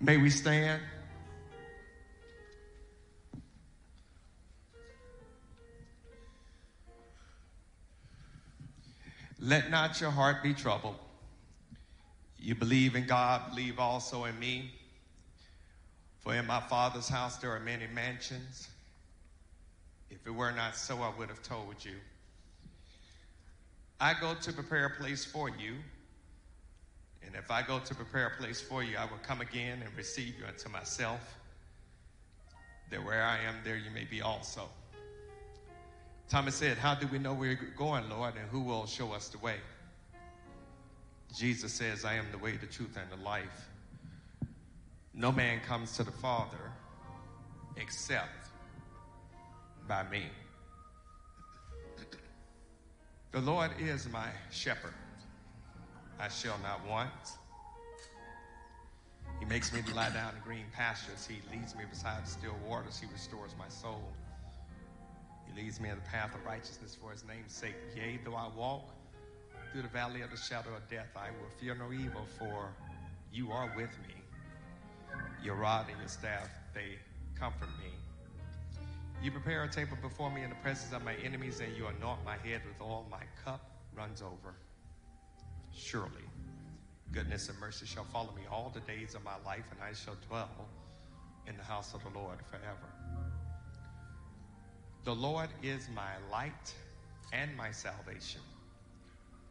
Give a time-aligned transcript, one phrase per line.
[0.00, 0.80] May we stand?
[9.38, 10.96] Let not your heart be troubled.
[12.38, 14.70] You believe in God, believe also in me.
[16.20, 18.68] For in my Father's house there are many mansions.
[20.10, 21.96] If it were not so, I would have told you.
[24.00, 25.74] I go to prepare a place for you.
[27.24, 29.96] And if I go to prepare a place for you, I will come again and
[29.96, 31.38] receive you unto myself,
[32.90, 34.68] that where I am, there you may be also.
[36.28, 39.38] Thomas said, How do we know we're going, Lord, and who will show us the
[39.38, 39.56] way?
[41.36, 43.68] Jesus says, I am the way, the truth, and the life.
[45.14, 46.72] No man comes to the Father
[47.76, 48.48] except
[49.88, 50.24] by me.
[53.32, 54.94] The Lord is my shepherd.
[56.20, 57.10] I shall not want.
[59.38, 61.26] He makes me to lie down in green pastures.
[61.26, 63.00] He leads me beside still waters.
[63.00, 64.02] He restores my soul.
[65.46, 67.74] He leads me in the path of righteousness for his name's sake.
[67.96, 68.84] Yea, though I walk
[69.72, 72.68] through the valley of the shadow of death, I will fear no evil, for
[73.32, 74.14] you are with me.
[75.42, 76.98] Your rod and your staff, they
[77.38, 77.90] comfort me.
[79.22, 82.24] You prepare a table before me in the presence of my enemies, and you anoint
[82.26, 83.06] my head with oil.
[83.10, 83.62] My cup
[83.96, 84.54] runs over.
[85.82, 86.22] Surely,
[87.10, 90.16] goodness and mercy shall follow me all the days of my life, and I shall
[90.28, 90.68] dwell
[91.46, 92.88] in the house of the Lord forever.
[95.04, 96.74] The Lord is my light
[97.32, 98.42] and my salvation.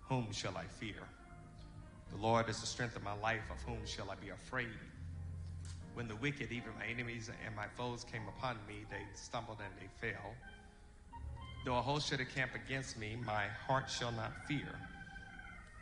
[0.08, 1.02] Whom shall I fear?
[2.12, 3.44] The Lord is the strength of my life.
[3.52, 4.68] Of whom shall I be afraid?
[5.96, 9.74] When the wicked, even my enemies and my foes, came upon me, they stumbled and
[9.80, 10.36] they fell.
[11.66, 14.75] Though a host should encamp against me, my heart shall not fear.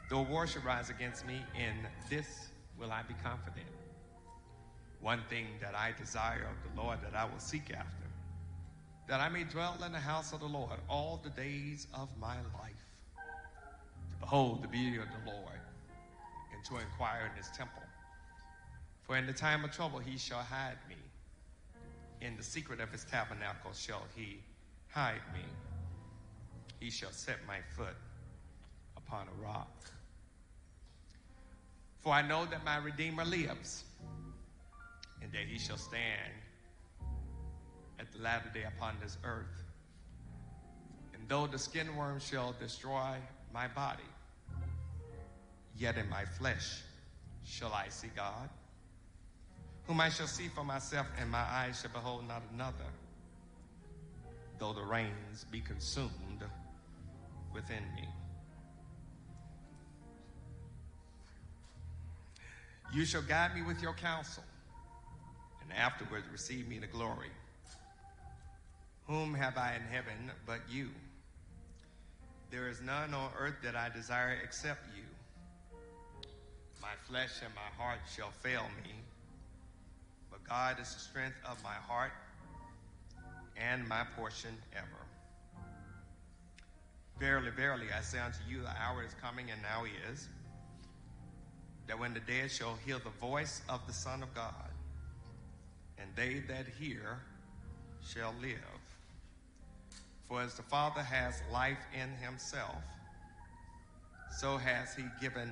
[0.09, 2.49] Though war should rise against me, in this
[2.79, 3.67] will I be confident.
[5.01, 8.07] One thing that I desire of the Lord that I will seek after,
[9.09, 12.35] that I may dwell in the house of the Lord all the days of my
[12.35, 12.87] life,
[14.09, 15.59] to behold the beauty of the Lord,
[16.53, 17.83] and to inquire in his temple.
[19.03, 20.95] For in the time of trouble he shall hide me.
[22.21, 24.39] In the secret of his tabernacle shall he
[24.89, 25.45] hide me.
[26.79, 27.95] He shall set my foot
[28.95, 29.91] upon a rock.
[32.07, 33.83] For I know that my Redeemer lives,
[35.21, 36.31] and that he shall stand
[37.99, 39.65] at the latter day upon this earth.
[41.13, 43.17] And though the skin worm shall destroy
[43.53, 44.07] my body,
[45.77, 46.81] yet in my flesh
[47.43, 48.49] shall I see God,
[49.85, 52.89] whom I shall see for myself, and my eyes shall behold not another,
[54.59, 56.45] though the reins be consumed
[57.53, 58.07] within me.
[62.93, 64.43] You shall guide me with your counsel,
[65.61, 67.29] and afterwards receive me to glory.
[69.07, 70.89] Whom have I in heaven but you?
[72.49, 75.03] There is none on earth that I desire except you.
[76.81, 78.91] My flesh and my heart shall fail me,
[80.31, 82.11] but God is the strength of my heart
[83.57, 84.85] and my portion ever.
[87.19, 90.29] Verily, verily, I say unto you, the hour is coming, and now is,
[91.87, 94.71] that when the dead shall hear the voice of the Son of God,
[95.97, 97.19] and they that hear
[98.05, 98.57] shall live.
[100.27, 102.83] For as the Father has life in himself,
[104.39, 105.49] so has he given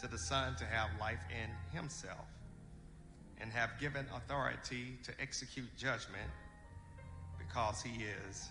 [0.00, 2.26] to the Son to have life in himself,
[3.40, 6.30] and have given authority to execute judgment
[7.38, 8.50] because he is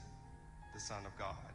[0.74, 1.51] the Son of God.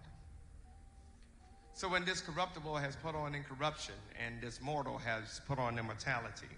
[1.76, 6.49] So when this corruptible has put on incorruption, and this mortal has put on immortality,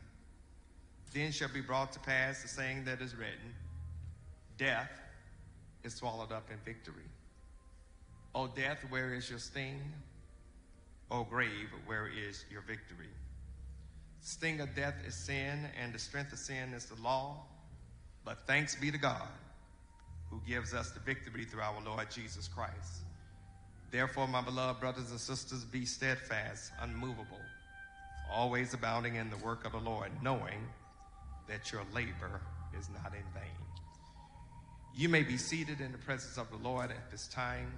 [1.12, 3.52] then shall be brought to pass the saying that is written
[4.58, 4.92] Death
[5.82, 7.10] is swallowed up in victory.
[8.32, 9.80] O death, where is your sting?
[11.10, 13.10] O grave, where is your victory?
[14.20, 17.42] Sting of death is sin, and the strength of sin is the law.
[18.24, 19.26] But thanks be to God
[20.30, 23.02] who gives us the victory through our Lord Jesus Christ.
[23.90, 27.40] Therefore, my beloved brothers and sisters, be steadfast, unmovable,
[28.30, 30.66] always abounding in the work of the Lord, knowing
[31.48, 32.42] that your labor
[32.78, 33.50] is not in vain.
[34.94, 37.72] You may be seated in the presence of the Lord at this time.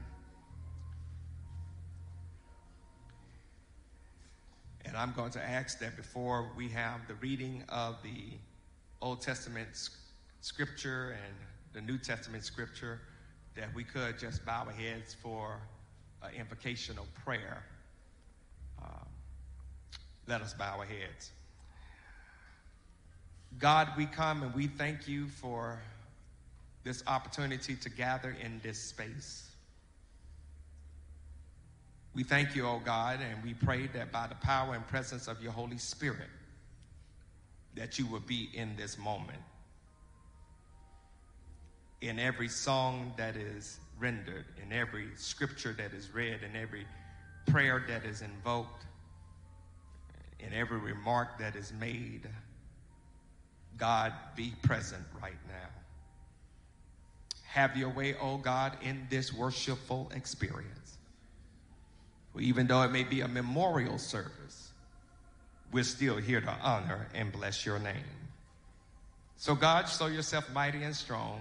[4.85, 8.39] And I'm going to ask that before we have the reading of the
[9.01, 9.69] Old Testament
[10.41, 11.37] scripture and
[11.73, 13.01] the New Testament scripture,
[13.55, 15.61] that we could just bow our heads for
[16.22, 17.62] uh, invocational prayer.
[18.82, 19.05] Uh,
[20.26, 21.31] let us bow our heads.
[23.58, 25.81] God, we come and we thank you for
[26.84, 29.49] this opportunity to gather in this space.
[32.14, 35.43] We thank you, oh God, and we pray that by the power and presence of
[35.43, 36.28] your Holy Spirit,
[37.75, 39.38] that you will be in this moment.
[42.00, 46.87] In every song that is rendered, in every scripture that is read, in every
[47.47, 48.87] prayer that is invoked,
[50.41, 52.29] in every remark that is made,
[53.76, 55.69] God be present right now.
[57.44, 60.99] Have your way, oh God, in this worshipful experience.
[62.38, 64.70] even though it may be a memorial service,
[65.72, 68.20] we're still here to honor and bless your name.
[69.36, 71.41] So, God, show yourself mighty and strong.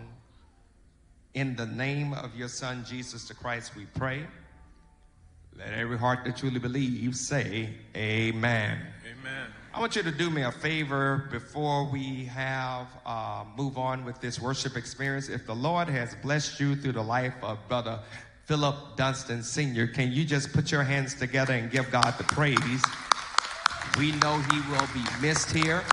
[1.34, 4.26] In the name of your Son, Jesus the Christ, we pray.
[5.56, 8.80] Let every heart that truly believes say, Amen.
[9.06, 9.48] Amen.
[9.74, 14.20] I want you to do me a favor before we have uh, move on with
[14.20, 15.30] this worship experience.
[15.30, 18.00] If the Lord has blessed you through the life of Brother
[18.46, 22.84] Philip Dunston Sr., can you just put your hands together and give God the praise?
[24.00, 25.84] We know he will be missed here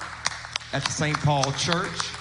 [0.73, 1.17] at the St.
[1.19, 2.16] Paul Church.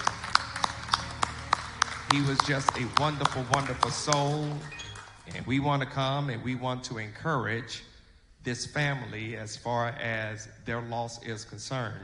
[2.16, 4.48] He was just a wonderful, wonderful soul.
[5.36, 7.84] And we want to come and we want to encourage
[8.42, 12.00] this family as far as their loss is concerned.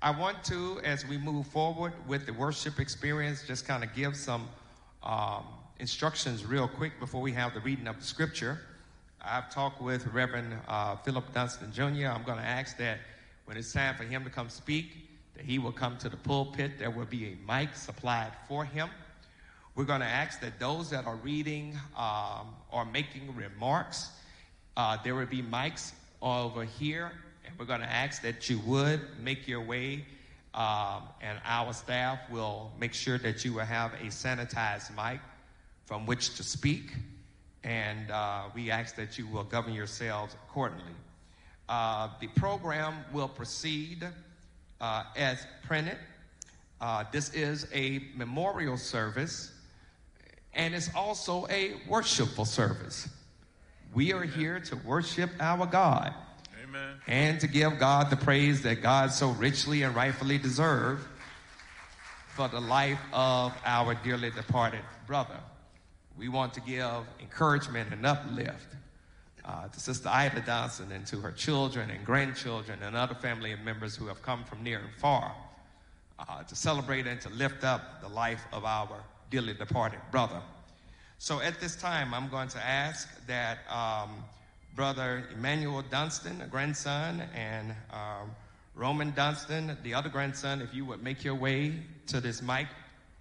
[0.00, 4.14] I want to, as we move forward with the worship experience, just kind of give
[4.14, 4.48] some
[5.02, 5.42] um,
[5.80, 8.60] instructions real quick before we have the reading of the scripture.
[9.20, 12.06] I've talked with Reverend uh, Philip Dunston Jr.
[12.06, 12.98] I'm going to ask that
[13.46, 16.78] when it's time for him to come speak, that he will come to the pulpit.
[16.78, 18.88] There will be a mic supplied for him.
[19.74, 24.10] We're going to ask that those that are reading um, or making remarks,
[24.76, 27.10] uh, there will be mics over here,
[27.46, 30.04] and we're going to ask that you would make your way,
[30.52, 35.20] um, and our staff will make sure that you will have a sanitized mic
[35.86, 36.92] from which to speak,
[37.64, 40.92] and uh, we ask that you will govern yourselves accordingly.
[41.70, 44.06] Uh, the program will proceed
[44.82, 45.96] uh, as printed.
[46.78, 49.51] Uh, this is a memorial service
[50.54, 53.08] and it's also a worshipful service.
[53.94, 56.14] We are here to worship our God.
[56.62, 56.96] Amen.
[57.06, 61.02] And to give God the praise that God so richly and rightfully deserves
[62.34, 65.38] for the life of our dearly departed brother.
[66.16, 68.76] We want to give encouragement and uplift
[69.44, 73.96] uh, to Sister Ida Johnson and to her children and grandchildren and other family members
[73.96, 75.34] who have come from near and far
[76.18, 80.40] uh, to celebrate and to lift up the life of our dearly departed brother.
[81.18, 84.10] So at this time, I'm going to ask that um,
[84.76, 88.30] Brother Emmanuel Dunston, a grandson, and um,
[88.74, 91.72] Roman Dunston, the other grandson, if you would make your way
[92.08, 92.66] to this mic,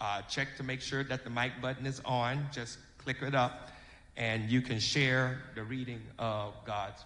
[0.02, 2.46] uh, check to make sure that the mic button is on.
[2.52, 3.70] Just click it up,
[4.18, 7.06] and you can share the reading of God's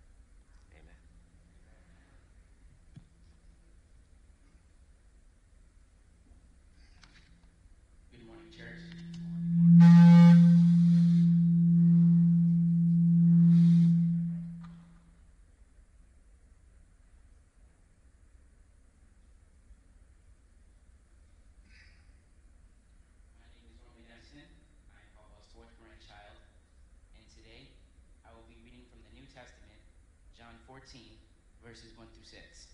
[31.71, 32.67] Verses 1 through 6.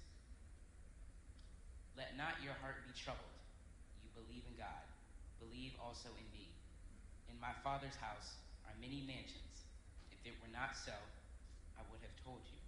[1.95, 3.26] Let not your heart be troubled
[5.97, 6.45] also in me.
[7.25, 8.37] In my Father's house
[8.69, 9.65] are many mansions.
[10.13, 10.93] If it were not so,
[11.73, 12.61] I would have told you.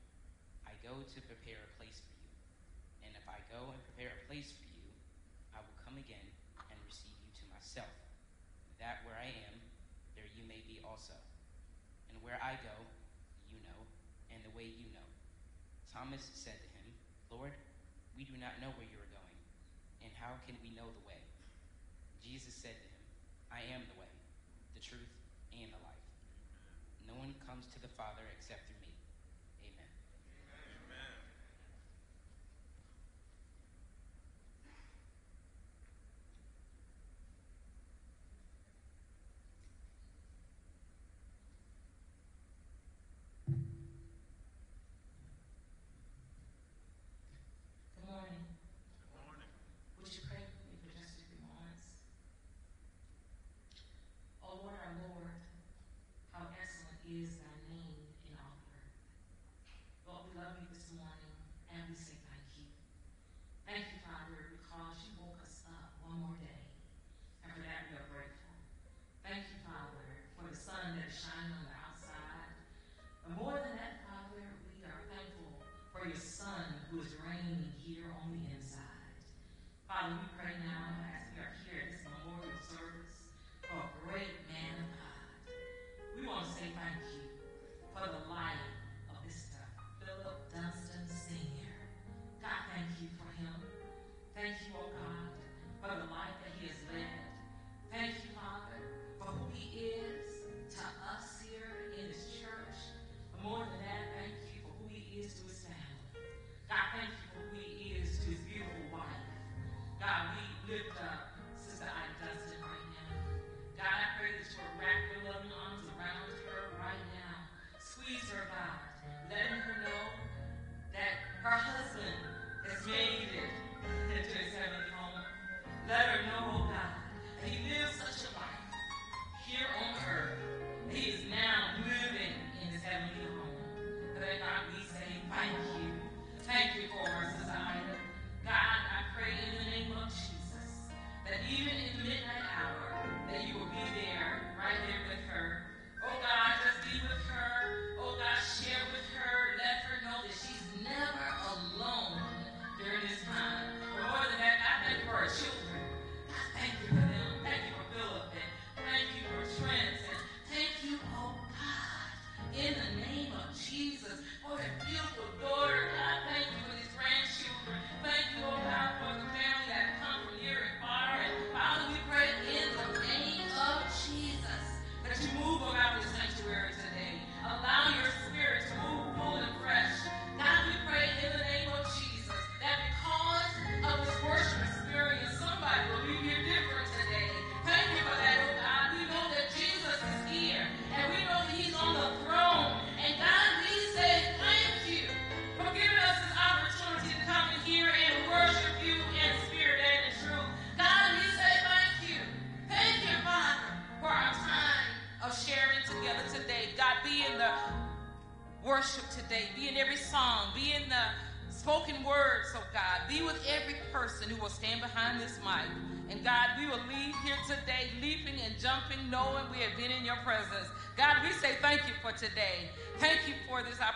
[0.66, 2.34] I go to prepare a place for you.
[3.06, 4.82] And if I go and prepare a place for you,
[5.54, 6.26] I will come again
[6.74, 7.94] and receive you to myself,
[8.82, 9.56] that where I am,
[10.18, 11.14] there you may be also.
[12.10, 12.74] And where I go,
[13.54, 13.80] you know,
[14.34, 15.06] and the way you know.
[15.94, 16.90] Thomas said to him,
[17.30, 17.54] Lord,
[18.18, 19.38] we do not know where you are going,
[20.02, 21.22] and how can we know the way?
[22.26, 22.89] Jesus said to
[23.52, 24.14] I am the way,
[24.74, 25.12] the truth,
[25.54, 26.06] and the life.
[27.08, 28.79] No one comes to the Father except through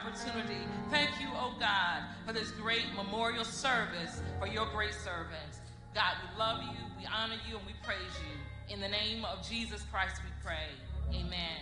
[0.04, 0.58] opportunity.
[0.90, 5.60] Thank you, oh God, for this great memorial service for your great servants.
[5.96, 8.74] God, we love you, we honor you, and we praise you.
[8.74, 10.70] In the name of Jesus Christ, we pray.
[11.14, 11.62] Amen.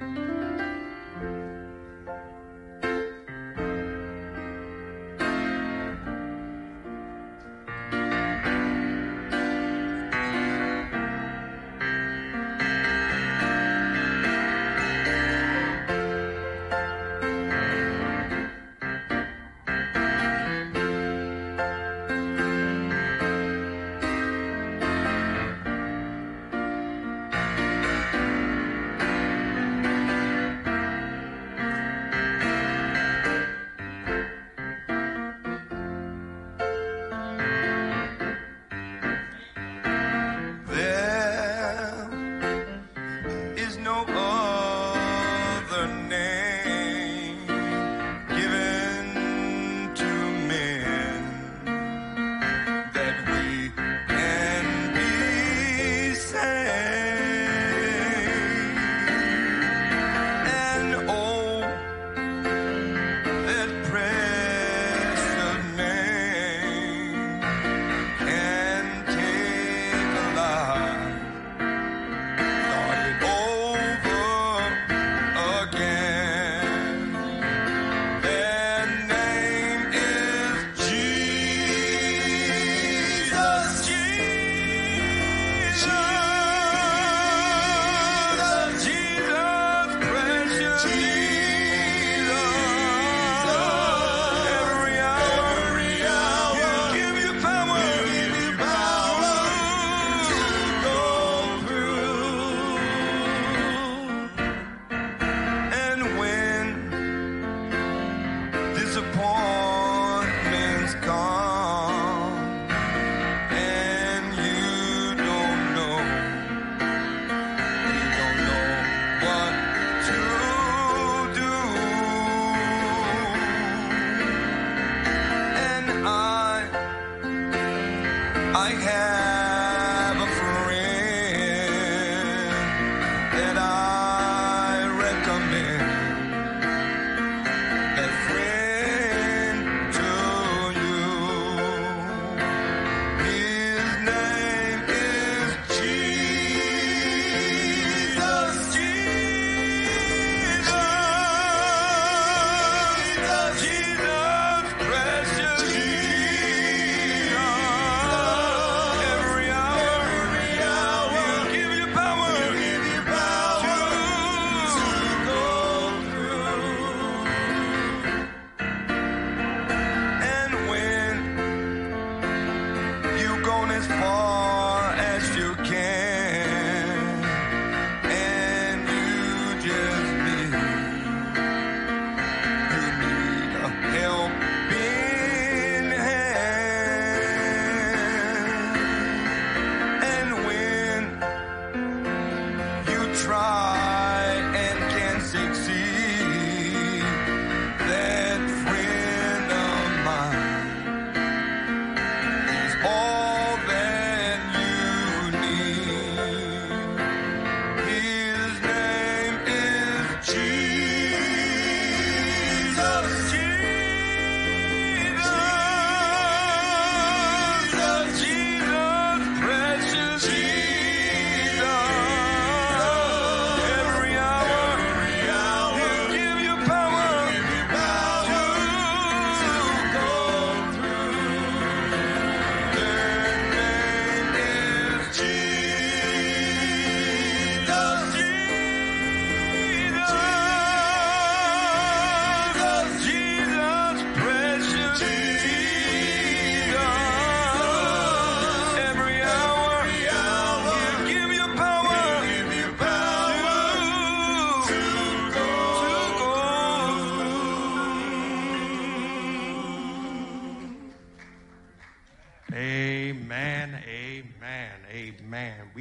[0.00, 0.85] Amen.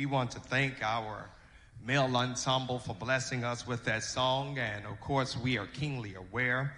[0.05, 1.27] We want to thank our
[1.83, 4.59] male ensemble for blessing us with that song.
[4.59, 6.75] And of course, we are keenly aware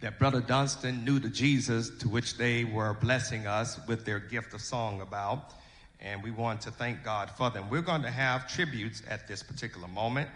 [0.00, 4.54] that Brother Dunstan knew the Jesus to which they were blessing us with their gift
[4.54, 5.52] of song about.
[6.00, 7.68] And we want to thank God for them.
[7.68, 10.28] We're going to have tributes at this particular moment.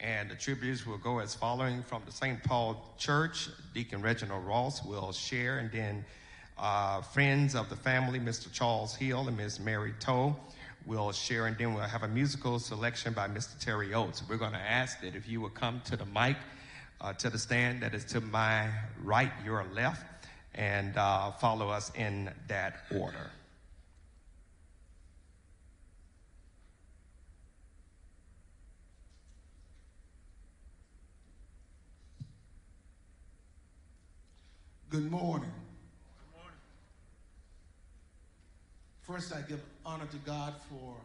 [0.00, 2.42] And the tributes will go as following from the St.
[2.42, 3.50] Paul Church.
[3.72, 6.04] Deacon Reginald Ross will share, and then
[6.58, 8.52] uh, friends of the family, Mr.
[8.52, 9.60] Charles Hill and Ms.
[9.60, 10.34] Mary Toe,
[10.88, 13.58] will share, and then we'll have a musical selection by Mr.
[13.60, 14.22] Terry Oates.
[14.26, 16.36] We're going to ask that if you will come to the mic,
[17.02, 18.70] uh, to the stand that is to my
[19.04, 20.02] right, your left,
[20.54, 23.30] and uh, follow us in that order.
[34.90, 35.50] Good morning.
[35.50, 36.58] Good morning.
[39.02, 40.96] First, I give honor to God for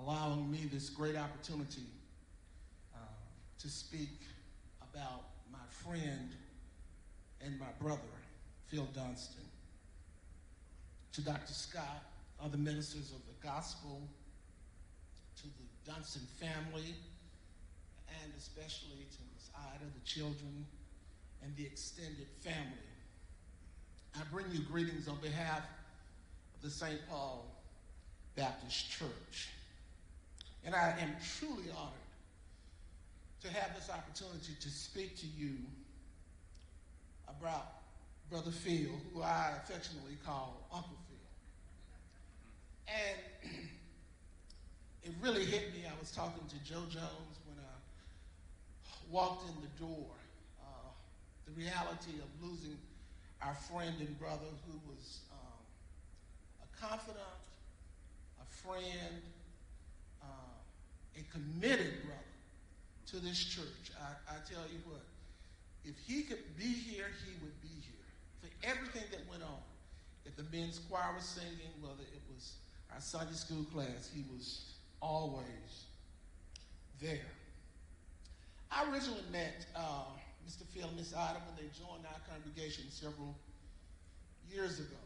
[0.00, 1.88] allowing me this great opportunity
[2.94, 2.98] uh,
[3.58, 4.20] to speak
[4.92, 6.30] about my friend
[7.44, 8.14] and my brother,
[8.68, 9.42] Phil Dunstan.
[11.14, 11.52] To Dr.
[11.52, 12.04] Scott,
[12.40, 14.02] other ministers of the gospel,
[15.38, 16.94] to the Dunstan family,
[18.22, 20.64] and especially to Miss Ida, the children,
[21.42, 22.86] and the extended family.
[24.14, 25.62] I bring you greetings on behalf
[26.62, 26.98] the St.
[27.08, 27.46] Paul
[28.36, 29.50] Baptist Church.
[30.64, 31.92] And I am truly honored
[33.42, 35.54] to have this opportunity to speak to you
[37.28, 37.78] about
[38.30, 42.94] Brother Phil, who I affectionately call Uncle Phil.
[42.94, 43.54] And
[45.04, 45.84] it really hit me.
[45.86, 47.74] I was talking to Joe Jones when I
[49.10, 50.10] walked in the door.
[50.60, 50.90] Uh,
[51.46, 52.76] the reality of losing
[53.42, 55.20] our friend and brother who was
[56.80, 57.42] confidant,
[58.40, 59.22] a friend,
[60.22, 60.26] uh,
[61.16, 62.18] a committed brother
[63.06, 63.92] to this church.
[64.00, 65.02] I, I tell you what,
[65.84, 68.08] if he could be here, he would be here
[68.40, 69.62] for everything that went on.
[70.24, 72.52] If the men's choir was singing, whether it was
[72.92, 75.86] our Sunday school class, he was always
[77.00, 77.32] there.
[78.70, 80.04] I originally met uh,
[80.46, 80.64] Mr.
[80.74, 83.34] Phil and Miss Ida when they joined our congregation several
[84.52, 84.96] years ago.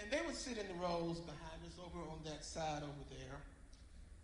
[0.00, 3.36] And they would sit in the rows behind us over on that side over there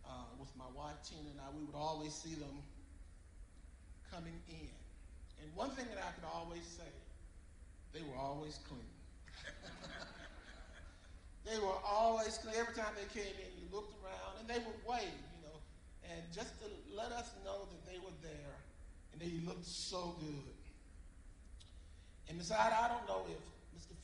[0.08, 1.52] uh, with my wife Tina and I.
[1.52, 2.64] We would always see them
[4.10, 4.72] coming in.
[5.42, 6.88] And one thing that I could always say,
[7.92, 8.88] they were always clean.
[11.44, 12.56] they were always, clean.
[12.56, 15.60] every time they came in, you looked around and they would wave, you know,
[16.08, 18.56] and just to let us know that they were there
[19.12, 20.56] and they looked so good.
[22.28, 23.55] And Miss I don't know if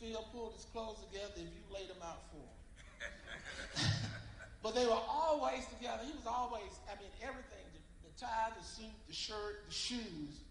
[0.02, 3.86] Field pulled his clothes together, if you laid them out for him.
[4.62, 6.02] but they were always together.
[6.02, 10.42] He was always, I mean, everything, the, the tie, the suit, the shirt, the shoes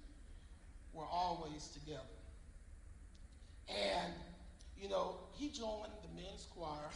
[0.94, 2.16] were always together.
[3.68, 4.14] And,
[4.80, 6.88] you know, he joined the men's choir,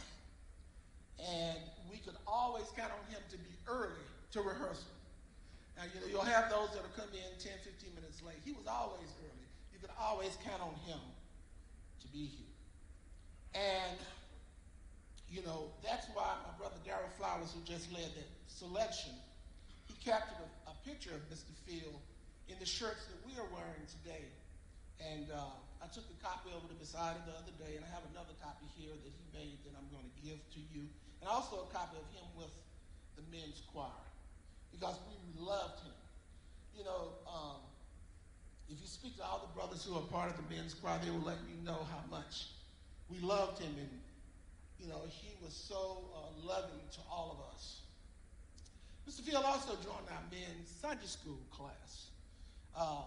[1.20, 1.58] and
[1.92, 4.00] we could always count on him to be early
[4.32, 4.96] to rehearsal.
[5.76, 8.40] Now, you know, you'll have those that'll come in 10, 15 minutes late.
[8.46, 9.44] He was always early.
[9.74, 10.96] You could always count on him
[12.16, 12.56] be here.
[13.52, 14.00] And,
[15.28, 19.12] you know, that's why my brother Darrell Flowers, who just led that selection,
[19.84, 21.52] he captured a, a picture of Mr.
[21.68, 22.00] Field
[22.48, 24.24] in the shirts that we are wearing today.
[24.96, 28.08] And uh, I took a copy over to Ida the other day, and I have
[28.16, 30.88] another copy here that he made that I'm going to give to you,
[31.20, 32.52] and also a copy of him with
[33.20, 33.92] the men's choir
[34.72, 35.92] because we loved him.
[36.72, 37.60] You know, um,
[38.68, 41.10] if you speak to all the brothers who are part of the men's choir, they
[41.10, 42.50] will let you know how much
[43.08, 43.90] we loved him, and
[44.78, 47.80] you know, he was so uh, loving to all of us.
[49.08, 49.22] Mr.
[49.22, 52.10] Field also joined our men's Sunday school class.
[52.76, 53.06] Um,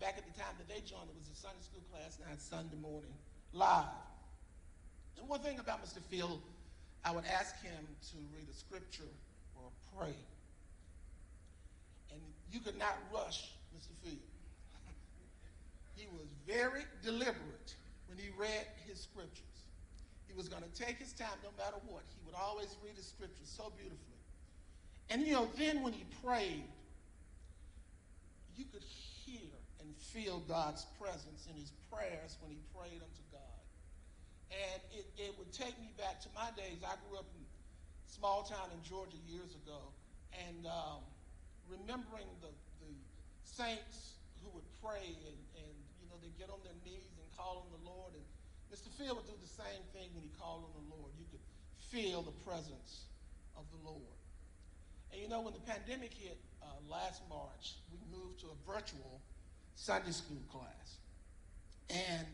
[0.00, 2.76] back at the time that they joined, it was a Sunday school class, now Sunday
[2.80, 3.12] morning
[3.52, 3.90] live.
[5.18, 6.00] And one thing about Mr.
[6.08, 6.40] Field,
[7.04, 9.10] I would ask him to read a scripture
[9.56, 10.14] or pray.
[12.10, 13.92] And you could not rush Mr.
[14.02, 14.31] Field.
[16.02, 17.74] He was very deliberate
[18.08, 19.46] when he read his scriptures.
[20.26, 22.02] He was going to take his time no matter what.
[22.10, 24.18] He would always read his scriptures so beautifully.
[25.10, 26.66] And you know, then when he prayed,
[28.56, 33.62] you could hear and feel God's presence in his prayers when he prayed unto God.
[34.50, 36.82] And it, it would take me back to my days.
[36.82, 39.94] I grew up in a small town in Georgia years ago.
[40.48, 41.04] And um,
[41.68, 42.92] remembering the, the
[43.44, 45.38] saints who would pray and,
[46.22, 48.14] and, they'd get on their knees and call on the Lord.
[48.14, 48.22] And
[48.70, 48.86] Mr.
[48.94, 51.10] Field would do the same thing when he called on the Lord.
[51.18, 51.42] You could
[51.90, 53.10] feel the presence
[53.58, 54.16] of the Lord.
[55.10, 59.20] And you know, when the pandemic hit uh, last March, we moved to a virtual
[59.74, 61.02] Sunday school class.
[61.90, 62.26] And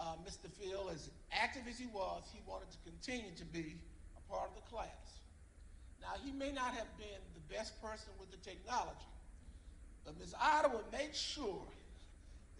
[0.00, 0.50] uh, Mr.
[0.58, 3.78] Phil, as active as he was, he wanted to continue to be
[4.18, 5.22] a part of the class.
[6.02, 9.06] Now, he may not have been the best person with the technology,
[10.04, 10.34] but Ms.
[10.74, 11.62] Would make sure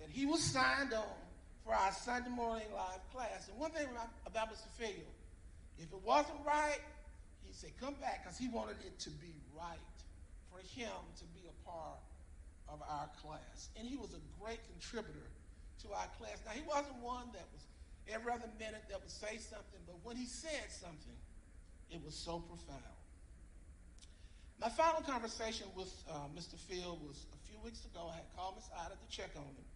[0.03, 1.15] that he was signed on
[1.65, 3.47] for our Sunday morning live class.
[3.49, 3.87] And one thing
[4.27, 4.67] about, Mr.
[4.75, 5.07] Phil,
[5.79, 6.83] if it wasn't right,
[7.47, 9.79] he said, come back, because he wanted it to be right
[10.51, 12.03] for him to be a part
[12.69, 13.71] of our class.
[13.79, 15.31] And he was a great contributor
[15.87, 16.43] to our class.
[16.45, 17.63] Now, he wasn't one that was
[18.11, 21.15] every other minute that would say something, but when he said something,
[21.91, 22.99] it was so profound.
[24.59, 26.59] My final conversation with uh, Mr.
[26.59, 28.11] Field was a few weeks ago.
[28.11, 29.67] I had called Miss Ida to check on him.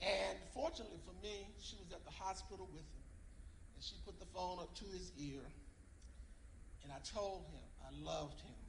[0.00, 3.06] And fortunately for me, she was at the hospital with him.
[3.76, 5.44] And she put the phone up to his ear.
[6.84, 8.60] And I told him I loved him.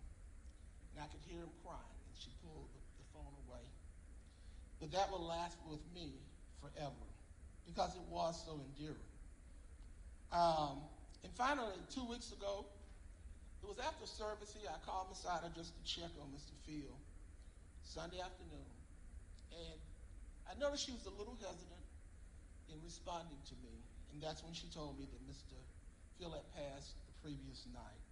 [0.91, 1.79] And I could hear him crying.
[1.79, 3.63] And she pulled the, the phone away.
[4.79, 6.19] But that will last with me
[6.59, 7.07] forever
[7.65, 9.11] because it was so endearing.
[10.31, 10.83] Um,
[11.23, 12.65] and finally, two weeks ago,
[13.61, 14.69] it was after service here.
[14.69, 16.55] I called Miss Ida just to check on Mr.
[16.65, 16.97] Field
[17.83, 18.71] Sunday afternoon.
[19.51, 19.77] And
[20.51, 21.87] I noticed she was a little hesitant
[22.67, 23.71] in responding to me.
[24.11, 25.55] And that's when she told me that Mr.
[26.19, 28.03] Phil had passed the previous night.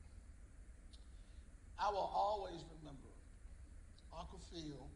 [1.76, 3.12] I will always remember
[4.16, 4.88] Uncle Phil,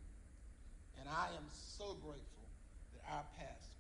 [1.00, 2.48] and I am so grateful
[2.96, 3.73] that our paths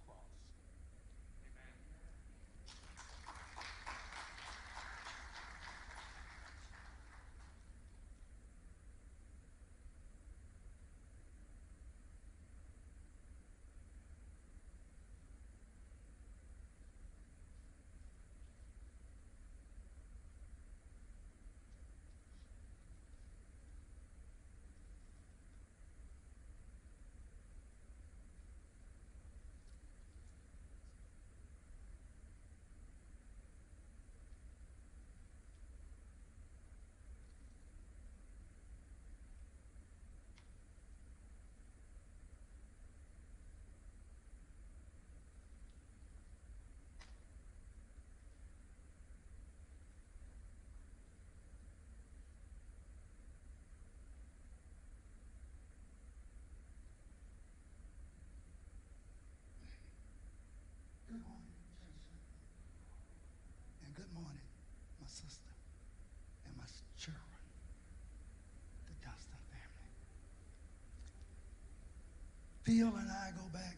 [72.64, 73.78] Phil and I go back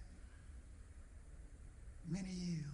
[2.08, 2.65] many years.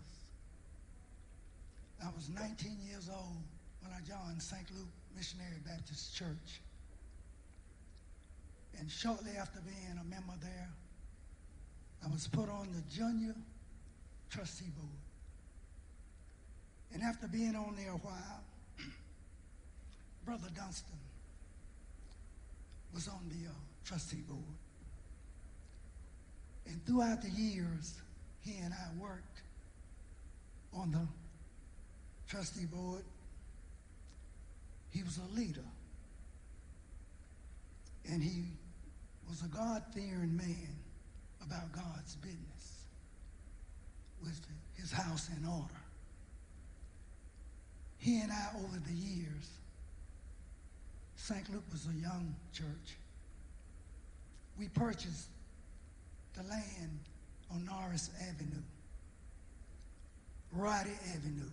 [2.04, 3.43] I was 19 years old
[3.82, 4.65] when I joined St.
[4.76, 6.62] Luke Missionary Baptist Church.
[8.78, 10.69] And shortly after being a member there,
[12.04, 13.36] I was put on the junior
[14.30, 14.89] trustee board.
[16.93, 18.43] And after being on there a while,
[20.26, 20.97] Brother Dunstan
[22.93, 23.54] was on the uh,
[23.86, 24.58] trustee board.
[26.65, 27.95] And throughout the years,
[28.41, 29.41] he and I worked
[30.74, 31.08] on the
[32.28, 33.04] trustee board.
[34.89, 35.65] He was a leader.
[38.10, 38.45] And he
[39.30, 40.76] was a God fearing man
[41.41, 42.86] about God's business
[44.21, 44.39] with
[44.76, 45.82] his house in order.
[47.97, 49.50] He and I, over the years,
[51.15, 51.47] St.
[51.52, 52.97] Luke was a young church.
[54.58, 55.28] We purchased
[56.36, 57.00] the land
[57.52, 58.63] on Norris Avenue,
[60.52, 61.50] Roddy Avenue,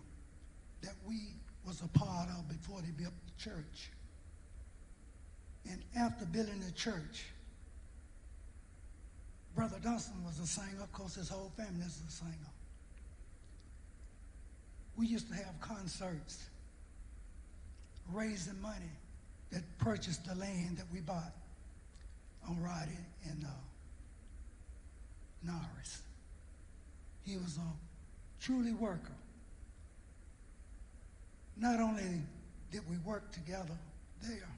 [0.82, 1.34] that we
[1.66, 3.90] was a part of before they built the church.
[5.70, 7.26] And after building the church,
[9.54, 10.82] Brother Dunstan was a singer.
[10.82, 12.52] Of course, his whole family is a singer.
[14.96, 16.44] We used to have concerts
[18.12, 18.92] raising money
[19.50, 21.34] that purchased the land that we bought
[22.48, 23.48] on Roddy and uh,
[25.42, 26.02] Norris.
[27.24, 29.12] He was a truly worker.
[31.56, 32.22] Not only
[32.70, 33.76] did we work together
[34.22, 34.48] there,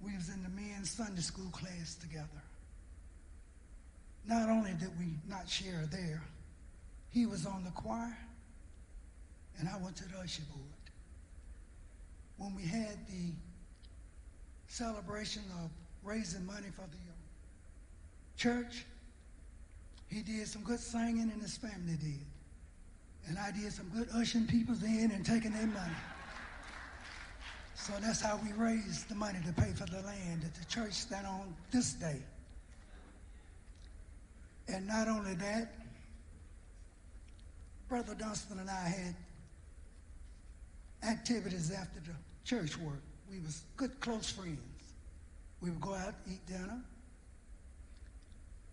[0.00, 2.42] we was in the men's Sunday school class together.
[4.26, 6.22] Not only did we not share there,
[7.10, 8.16] he was on the choir,
[9.58, 10.66] and I went to the usher board.
[12.36, 13.32] When we had the
[14.68, 15.70] celebration of
[16.02, 16.98] raising money for the
[18.36, 18.84] church,
[20.08, 22.24] he did some good singing, and his family did.
[23.28, 25.96] And I did some good ushering people in and taking their money.
[27.74, 30.92] So that's how we raised the money to pay for the land that the church
[30.92, 32.20] stand on this day.
[34.68, 35.72] And not only that,
[37.88, 39.14] Brother Dunstan and I had
[41.08, 42.14] activities after the
[42.44, 43.02] church work.
[43.30, 44.58] We was good close friends.
[45.60, 46.80] We would go out eat dinner.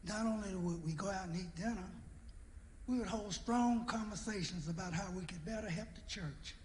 [0.05, 1.89] Not only would we go out and eat dinner,
[2.87, 6.55] we would hold strong conversations about how we could better help the church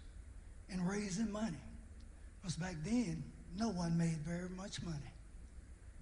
[0.69, 1.57] in raising money.
[2.41, 3.23] Because back then,
[3.57, 4.97] no one made very much money.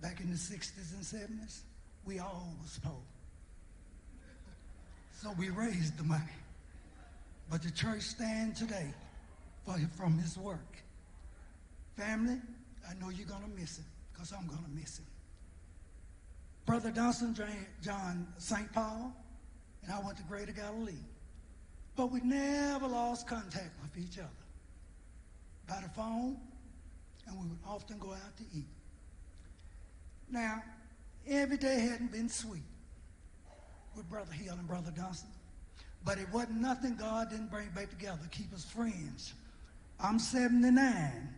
[0.02, 1.60] Back in the 60s and 70s,
[2.06, 2.94] we all was poor.
[5.22, 6.24] So we raised the money.
[7.50, 8.94] But the church stands today
[9.66, 10.78] for, from his work.
[11.96, 12.40] Family,
[12.88, 15.06] I know you're going to miss him because I'm going to miss him.
[16.68, 17.34] Brother Dunstan
[17.82, 18.72] John St.
[18.74, 19.16] Paul,
[19.82, 21.00] and I went to Greater Galilee.
[21.96, 24.28] But we never lost contact with each other
[25.68, 26.38] by the phone,
[27.26, 28.68] and we would often go out to eat.
[30.30, 30.62] Now,
[31.26, 32.62] every day hadn't been sweet
[33.96, 35.32] with Brother Hill and Brother Dunstan,
[36.04, 39.34] but it wasn't nothing God didn't bring back together, keep us friends.
[40.02, 41.30] I'm 79,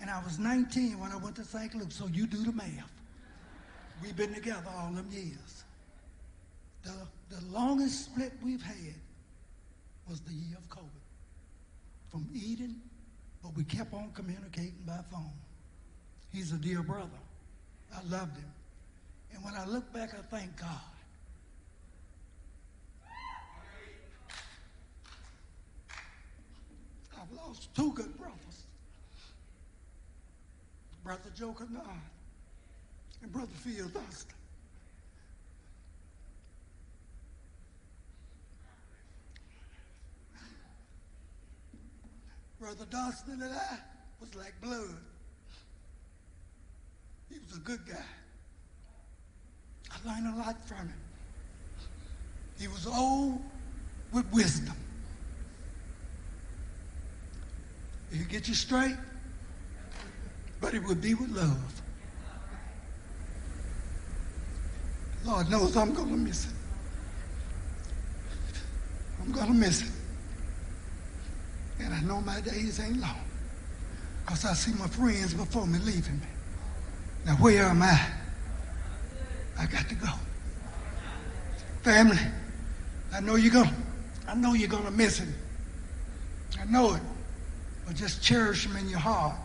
[0.00, 1.74] and I was 19 when I went to St.
[1.74, 2.90] Luke, so you do the math.
[4.02, 5.64] We've been together all them years.
[6.82, 6.92] The,
[7.30, 8.94] the longest split we've had
[10.08, 10.88] was the year of COVID.
[12.10, 12.80] From Eden
[13.44, 15.30] but we kept on communicating by phone.
[16.32, 17.10] He's a dear brother.
[17.94, 18.50] I loved him.
[19.34, 20.70] And when I look back, I thank God.
[27.20, 28.64] I've lost two good brothers.
[31.04, 31.84] Brother Joe Kennard
[33.24, 34.36] and Brother Dunstan.
[42.60, 43.78] Brother Dunstan and I
[44.20, 44.96] was like blood.
[47.30, 47.96] He was a good guy.
[49.90, 51.00] I learned a lot from him.
[52.58, 53.40] He was old
[54.12, 54.76] with wisdom.
[58.12, 58.96] He'd get you straight,
[60.60, 61.82] but it would be with love.
[65.24, 66.52] Lord knows I'm going to miss it.
[69.22, 69.90] I'm going to miss it.
[71.80, 73.24] And I know my days ain't long.
[74.24, 76.26] Because I see my friends before me leaving me.
[77.26, 78.00] Now, where am I?
[79.58, 80.08] I got to go.
[81.82, 82.18] Family,
[83.12, 83.74] I know you're going to,
[84.28, 85.32] I know you're going to miss him.
[86.60, 87.02] I know it.
[87.86, 89.36] But just cherish him in your heart.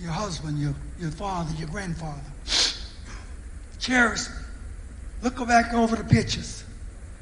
[0.00, 2.20] Your husband, your, your father, your grandfather.
[3.80, 4.26] Cherish.
[5.22, 6.64] Look back over the pictures.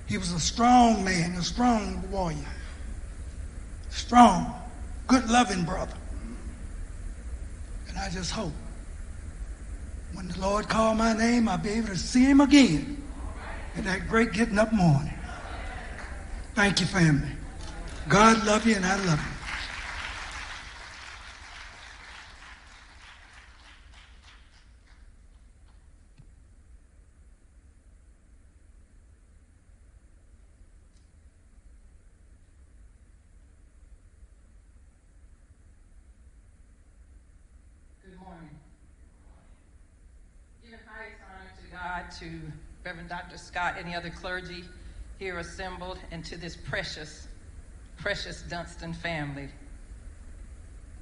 [0.07, 2.39] He was a strong man, a strong warrior.
[3.91, 4.55] Strong,
[5.07, 5.97] good loving brother.
[7.89, 8.53] And I just hope
[10.15, 13.03] when the Lord called my name, I'll be able to see him again
[13.77, 15.15] in that great getting up morning.
[16.55, 17.29] Thank you, family.
[18.09, 19.38] God love you and I love you.
[42.21, 42.41] To
[42.85, 43.39] Reverend Dr.
[43.39, 44.65] Scott, any other clergy
[45.19, 47.29] here assembled, and to this precious,
[47.97, 49.49] precious Dunston family.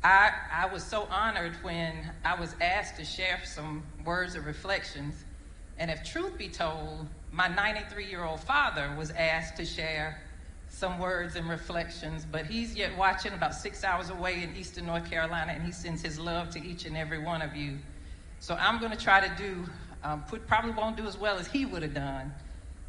[0.04, 1.94] I, I was so honored when
[2.24, 5.24] I was asked to share some words of reflections.
[5.78, 10.20] And if truth be told, my 93 year old father was asked to share
[10.68, 15.08] some words and reflections, but he's yet watching about six hours away in eastern North
[15.08, 17.78] Carolina, and he sends his love to each and every one of you.
[18.40, 19.64] So I'm going to try to do,
[20.06, 22.32] um, put, probably won't do as well as he would have done,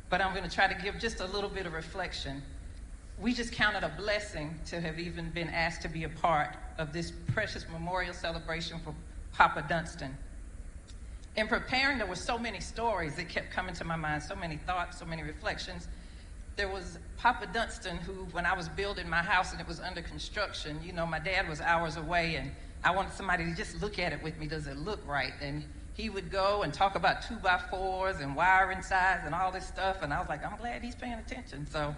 [0.10, 2.44] but I'm going to try to give just a little bit of reflection.
[3.20, 6.56] We just count it a blessing to have even been asked to be a part
[6.78, 8.94] of this precious memorial celebration for
[9.34, 10.16] Papa Dunston.
[11.36, 14.58] In preparing, there were so many stories that kept coming to my mind, so many
[14.58, 15.88] thoughts, so many reflections.
[16.56, 20.04] There was Papa Dunston, who, when I was building my house and it was under
[20.04, 22.52] construction, you know, my dad was hours away, and
[22.84, 24.46] I wanted somebody to just look at it with me.
[24.46, 25.34] Does it look right?
[25.42, 25.64] And
[25.98, 29.66] he would go and talk about two by fours and wiring size and all this
[29.66, 31.66] stuff, and I was like, I'm glad he's paying attention.
[31.66, 31.96] So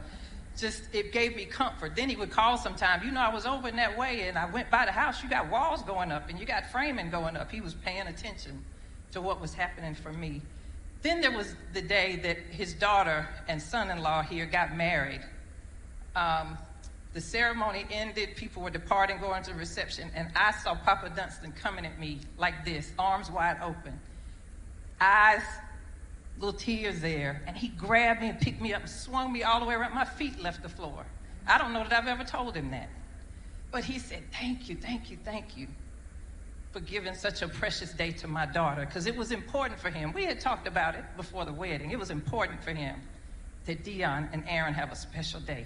[0.58, 1.98] just it gave me comfort.
[1.98, 3.04] Then he would call sometime.
[3.04, 5.22] You know, I was over in that way and I went by the house.
[5.22, 7.52] You got walls going up and you got framing going up.
[7.52, 8.64] He was paying attention
[9.12, 10.42] to what was happening for me.
[11.02, 15.22] Then there was the day that his daughter and son in law here got married.
[16.16, 16.58] Um,
[17.14, 21.86] the ceremony ended, people were departing, going to reception, and I saw Papa Dunston coming
[21.86, 24.00] at me like this, arms wide open,
[25.02, 25.42] eyes,
[26.40, 27.42] little tears there.
[27.48, 29.94] And he grabbed me and picked me up and swung me all the way around.
[29.94, 31.06] My feet left the floor.
[31.48, 32.90] I don't know that I've ever told him that.
[33.72, 35.68] But he said, Thank you, thank you, thank you
[36.72, 40.14] for giving such a precious day to my daughter because it was important for him.
[40.14, 41.90] We had talked about it before the wedding.
[41.92, 43.02] It was important for him
[43.66, 45.66] that Dion and Aaron have a special day.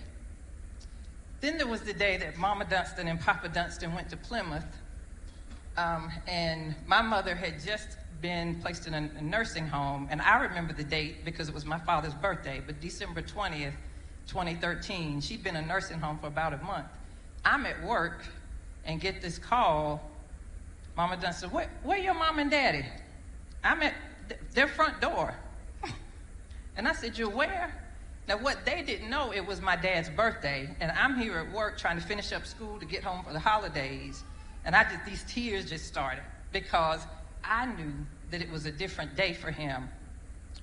[1.43, 4.63] Then there was the day that Mama Dunston and Papa Dunston went to Plymouth,
[5.75, 10.71] um, and my mother had just been placed in a, nursing home, and I remember
[10.71, 13.73] the date because it was my father's birthday, but December 20th,
[14.25, 16.87] 2013, she'd been in a nursing home for about a month.
[17.43, 18.23] I'm at work
[18.85, 20.01] and get this call.
[20.95, 22.85] Mama Dunston, where, where your mom and daddy?
[23.65, 23.95] I'm at
[24.29, 25.35] th- their front door.
[26.77, 27.82] and I said, You're where?
[28.27, 31.77] Now, what they didn't know, it was my dad's birthday, and I'm here at work
[31.77, 34.23] trying to finish up school to get home for the holidays.
[34.65, 37.01] And I just, these tears just started because
[37.43, 37.91] I knew
[38.31, 39.89] that it was a different day for him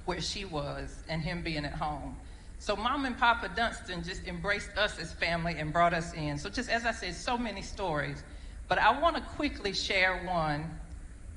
[0.07, 2.17] where she was and him being at home.
[2.59, 6.39] So Mom and Papa Dunston just embraced us as family and brought us in.
[6.39, 8.23] So just as I said, so many stories.
[8.69, 10.71] But I want to quickly share one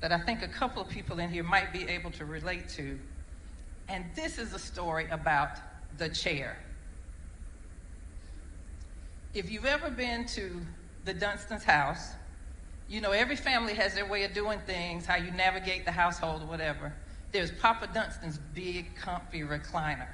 [0.00, 2.98] that I think a couple of people in here might be able to relate to.
[3.88, 5.58] And this is a story about
[5.98, 6.56] the chair.
[9.32, 10.60] If you've ever been to
[11.04, 12.12] the Dunstan's house,
[12.88, 16.42] you know every family has their way of doing things, how you navigate the household
[16.42, 16.92] or whatever.
[17.32, 20.06] There's Papa Dunstan's big, comfy recliner,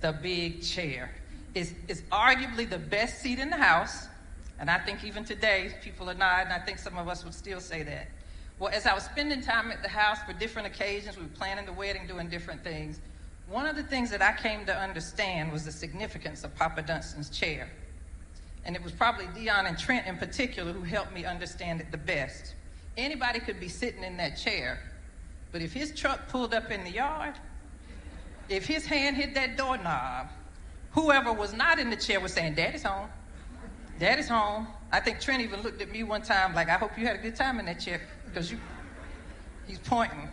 [0.00, 1.10] the big chair.
[1.54, 4.06] It's, it's arguably the best seat in the house,
[4.58, 6.52] and I think even today people are nodding.
[6.52, 8.08] I think some of us would still say that.
[8.58, 11.66] Well, as I was spending time at the house for different occasions, we were planning
[11.66, 13.00] the wedding, doing different things.
[13.48, 17.28] One of the things that I came to understand was the significance of Papa Dunston's
[17.28, 17.70] chair.
[18.64, 21.98] And it was probably Dion and Trent in particular who helped me understand it the
[21.98, 22.54] best.
[22.96, 24.78] Anybody could be sitting in that chair,
[25.52, 27.34] but if his truck pulled up in the yard,
[28.48, 30.28] if his hand hit that doorknob,
[30.92, 33.08] whoever was not in the chair was saying, Daddy's home.
[33.98, 34.66] Daddy's home.
[34.92, 37.22] I think Trent even looked at me one time like, I hope you had a
[37.22, 38.58] good time in that chair because you,
[39.66, 40.28] he's pointing.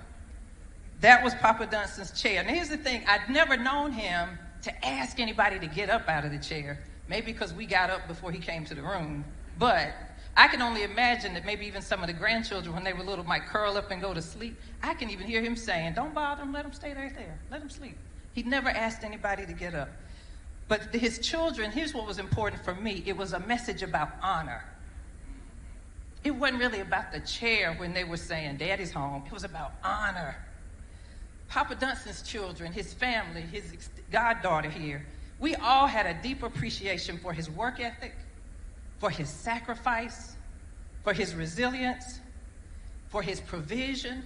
[1.01, 2.43] That was Papa Dunston's chair.
[2.43, 6.25] Now, here's the thing I'd never known him to ask anybody to get up out
[6.25, 6.79] of the chair.
[7.07, 9.25] Maybe because we got up before he came to the room.
[9.57, 9.93] But
[10.37, 13.25] I can only imagine that maybe even some of the grandchildren, when they were little,
[13.25, 14.55] might curl up and go to sleep.
[14.81, 17.39] I can even hear him saying, Don't bother him, let him stay right there.
[17.49, 17.97] Let him sleep.
[18.33, 19.89] He never asked anybody to get up.
[20.67, 24.63] But his children, here's what was important for me it was a message about honor.
[26.23, 29.23] It wasn't really about the chair when they were saying, Daddy's home.
[29.25, 30.35] It was about honor.
[31.51, 35.05] Papa Dunstan's children, his family, his goddaughter here,
[35.37, 38.15] we all had a deep appreciation for his work ethic,
[38.99, 40.37] for his sacrifice,
[41.03, 42.21] for his resilience,
[43.09, 44.23] for his provision,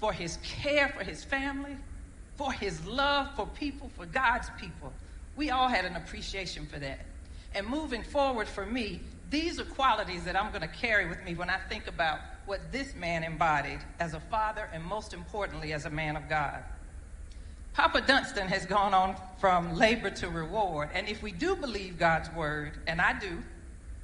[0.00, 1.76] for his care for his family,
[2.34, 4.92] for his love for people, for God's people.
[5.36, 6.98] We all had an appreciation for that.
[7.54, 11.36] And moving forward for me, these are qualities that I'm going to carry with me
[11.36, 15.86] when I think about what this man embodied as a father and most importantly as
[15.86, 16.62] a man of God.
[17.74, 20.90] Papa Dunstan has gone on from labor to reward.
[20.94, 23.42] And if we do believe God's word, and I do,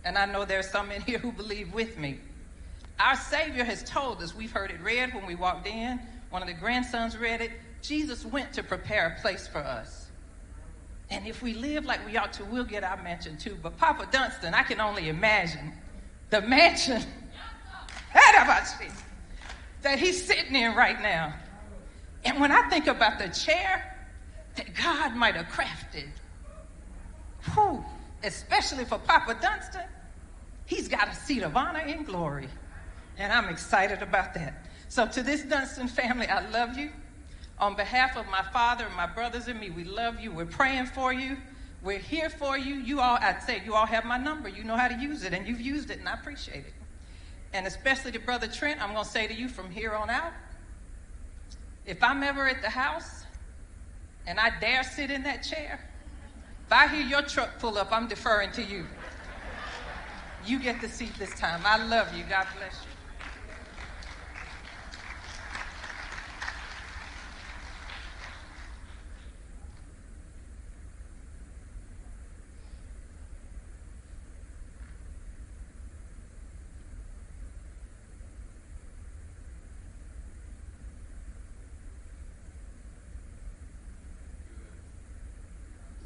[0.05, 2.19] and I know there's some in here who believe with me,
[2.99, 6.49] our Savior has told us, we've heard it read when we walked in, one of
[6.49, 10.09] the grandsons read it, Jesus went to prepare a place for us.
[11.09, 13.57] And if we live like we ought to, we'll get our mansion too.
[13.63, 15.73] But Papa Dunstan, I can only imagine
[16.29, 17.03] the mansion
[19.83, 21.35] that he's sitting in right now.
[22.25, 23.97] And when I think about the chair
[24.57, 26.09] that God might have crafted,
[27.55, 27.85] whew,
[28.23, 29.89] especially for Papa Dunstan,
[30.67, 32.49] he's got a seat of honor and glory.
[33.17, 34.67] And I'm excited about that.
[34.89, 36.91] So, to this Dunstan family, I love you.
[37.59, 40.33] On behalf of my father and my brothers and me, we love you.
[40.33, 41.37] We're praying for you.
[41.83, 42.75] We're here for you.
[42.75, 44.49] You all, I'd say, you all have my number.
[44.49, 46.75] You know how to use it, and you've used it, and I appreciate it.
[47.53, 50.33] And especially to Brother Trent, I'm going to say to you from here on out
[51.87, 53.25] if I'm ever at the house
[54.27, 55.81] and I dare sit in that chair,
[56.67, 58.87] if I hear your truck pull up, I'm deferring to you.
[60.47, 61.63] You get the seat this time.
[61.65, 62.25] I love you.
[62.29, 62.90] God bless you.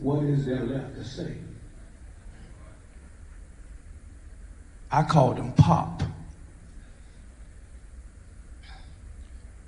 [0.05, 1.35] What is there left to say?
[4.93, 6.03] I called him Pop.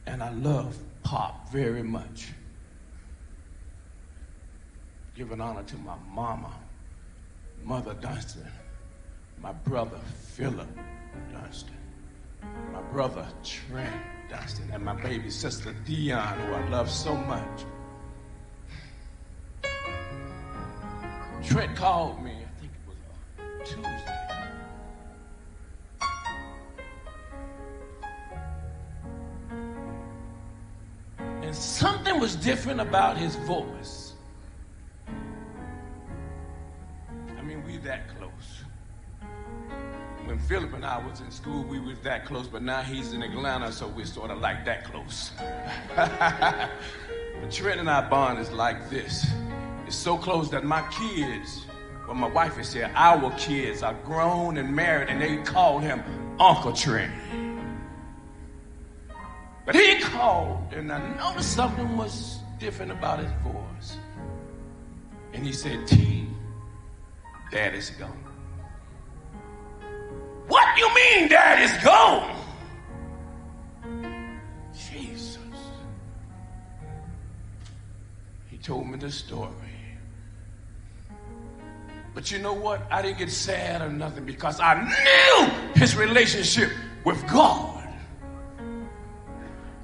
[0.07, 2.34] And I love Pop very much.
[5.14, 6.53] Giving honor to my mama,
[7.64, 8.53] Mother Dunstan,
[9.41, 10.01] my brother
[10.34, 10.68] Philip
[11.32, 11.78] Dunstan,
[12.74, 17.64] my brother Trent Dunstan, and my baby sister Dion, who I love so much.
[21.47, 22.97] Trent called me, I think it was
[23.38, 24.26] a Tuesday.
[31.42, 34.14] And something was different about his voice.
[37.38, 38.64] I mean, we that close.
[40.24, 43.22] When Philip and I was in school, we was that close, but now he's in
[43.22, 45.30] Atlanta, so we're sort of like that close.
[45.97, 46.72] but
[47.53, 49.24] Trent and I bond is like this.
[49.87, 51.64] It's so close that my kids,
[52.07, 56.03] well, my wife is here, our kids are grown and married, and they call him
[56.41, 57.12] Uncle Trent.
[59.64, 63.99] But he called, and I noticed something was different about his voice.
[65.32, 66.26] And he said, T,
[67.53, 68.24] Daddy's gone.
[70.49, 72.37] What do you mean, Daddy's gone?
[74.72, 75.39] Jesus.
[78.51, 79.75] He told me the story.
[82.16, 82.80] But you know what?
[82.90, 86.70] I didn't get sad or nothing because I knew his relationship
[87.04, 87.86] with God.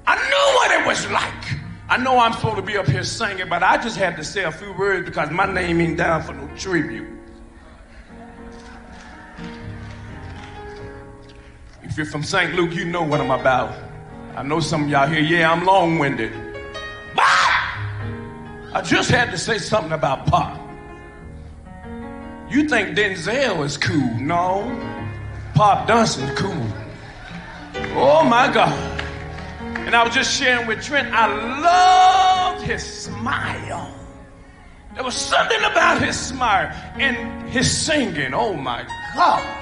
[0.07, 1.59] I knew what it was like.
[1.89, 4.45] I know I'm supposed to be up here singing, but I just had to say
[4.45, 7.07] a few words because my name ain't down for no tribute.
[11.83, 12.55] If you're from St.
[12.55, 13.77] Luke, you know what I'm about.
[14.35, 16.33] I know some of y'all here, yeah, I'm long winded.
[17.13, 17.23] But
[18.73, 20.62] I just had to say something about Pop.
[22.53, 24.13] You think Denzel is cool?
[24.19, 24.61] No.
[25.55, 26.67] Pop Dunstan's cool.
[27.95, 29.01] Oh my God.
[29.87, 31.25] And I was just sharing with Trent, I
[32.53, 33.91] loved his smile.
[34.93, 38.35] There was something about his smile and his singing.
[38.35, 38.85] Oh my
[39.15, 39.59] God.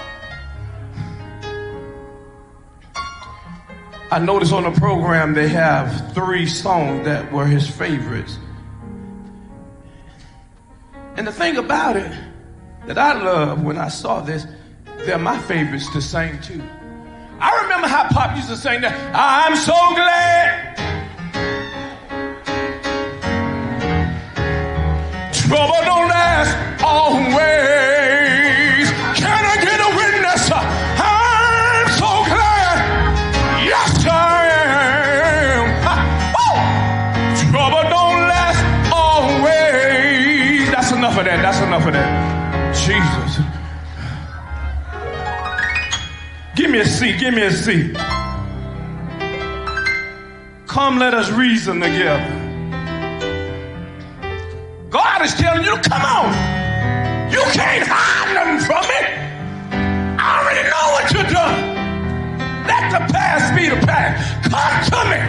[4.11, 8.37] I noticed on the program they have three songs that were his favorites.
[11.15, 12.11] And the thing about it
[12.85, 14.45] that I love when I saw this,
[15.05, 16.61] they're my favorites to sing too.
[17.39, 18.93] I remember how Pop used to sing that.
[19.15, 20.75] I'm so glad.
[25.33, 28.00] Trouble don't last always.
[46.71, 47.19] Give me a seat.
[47.19, 47.97] Give me a seat.
[50.67, 52.23] Come, let us reason together.
[54.89, 56.31] God is telling you, come on.
[57.29, 59.01] You can't hide nothing from me.
[60.17, 62.65] I already know what you've done.
[62.65, 64.49] Let the past be the past.
[64.49, 65.19] Come to me.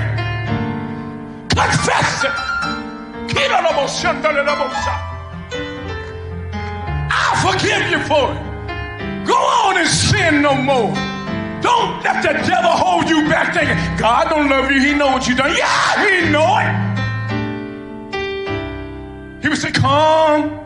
[1.49, 2.31] Confess it.
[7.11, 9.27] I'll forgive you for it.
[9.27, 11.12] Go on and sin no more.
[11.63, 14.81] Don't let the devil hold you back thinking, God don't love you.
[14.81, 15.55] He know what you done.
[15.57, 16.93] Yeah, he know it.
[19.43, 20.59] He would say, come.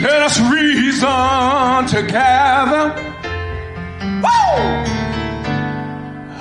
[0.00, 2.94] Let us reason together.
[4.22, 5.00] Woo!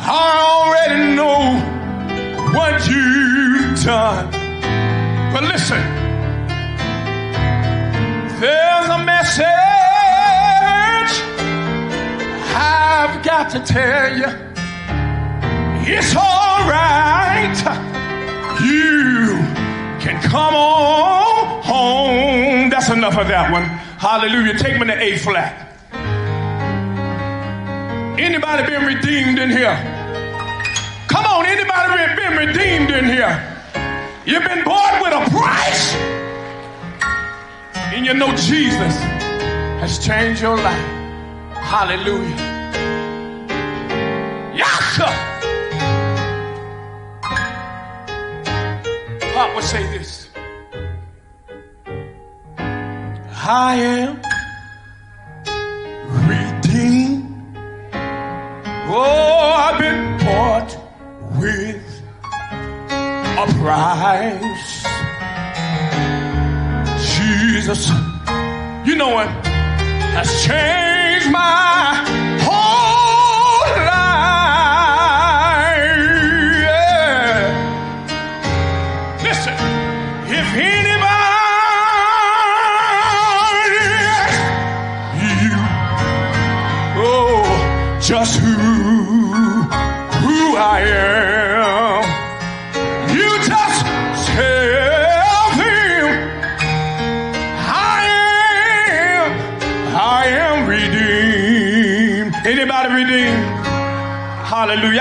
[0.01, 1.59] I already know
[2.53, 4.31] what you've done.
[5.33, 5.81] But listen,
[8.39, 9.78] there's a message
[12.99, 14.27] I've got to tell you.
[15.87, 17.55] It's all right.
[18.61, 19.37] You
[20.03, 22.69] can come on home.
[22.69, 23.63] That's enough of that one.
[23.63, 24.57] Hallelujah.
[24.57, 25.77] Take me to A flat.
[28.19, 29.77] Anybody been redeemed in here?
[31.07, 33.33] Come on, anybody been redeemed in here?
[34.25, 35.95] You've been bought with a price.
[37.93, 38.93] And you know Jesus
[39.79, 40.85] has changed your life.
[41.63, 42.58] Hallelujah.
[49.33, 50.29] Pop would say this.
[52.57, 54.21] I am
[56.27, 57.57] redeemed.
[58.91, 60.77] Oh, I've been bought
[61.39, 62.01] with
[62.91, 64.83] a price.
[67.15, 67.89] Jesus,
[68.85, 69.29] you know what?
[70.13, 72.18] Has changed my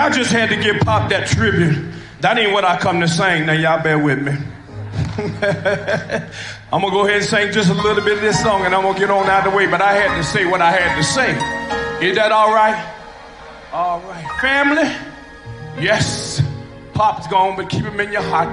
[0.09, 1.92] I just had to give Pop that tribute.
[2.22, 3.44] That ain't what I come to sing.
[3.44, 4.32] Now y'all bear with me.
[6.72, 8.84] I'm gonna go ahead and sing just a little bit of this song and I'm
[8.84, 10.96] gonna get on out of the way, but I had to say what I had
[10.96, 11.32] to say.
[12.02, 12.82] Is that all right?
[13.70, 14.24] All right.
[14.40, 14.88] Family,
[15.78, 16.40] yes,
[16.94, 18.48] Pop's gone, but keep him in your heart.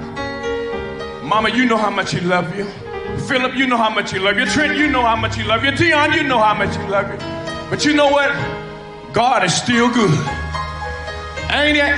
[1.23, 2.65] Mama, you know how much he love you.
[3.29, 4.45] Philip, you know how much he love you.
[4.45, 5.71] Trent, you know how much he love you.
[5.71, 7.17] Dion, you know how much he love you.
[7.69, 8.29] But you know what?
[9.13, 10.44] God is still good.
[11.65, 11.97] Ain't it?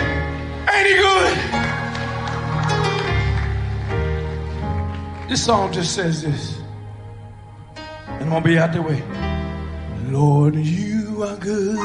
[0.71, 1.37] Ain't he good?
[5.27, 6.61] This song just says this.
[7.75, 9.03] And I'm gonna be out the way.
[10.05, 11.77] Lord, you are good.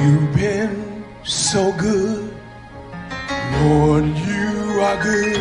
[0.00, 2.34] You've been so good.
[3.60, 5.36] Lord, you are good.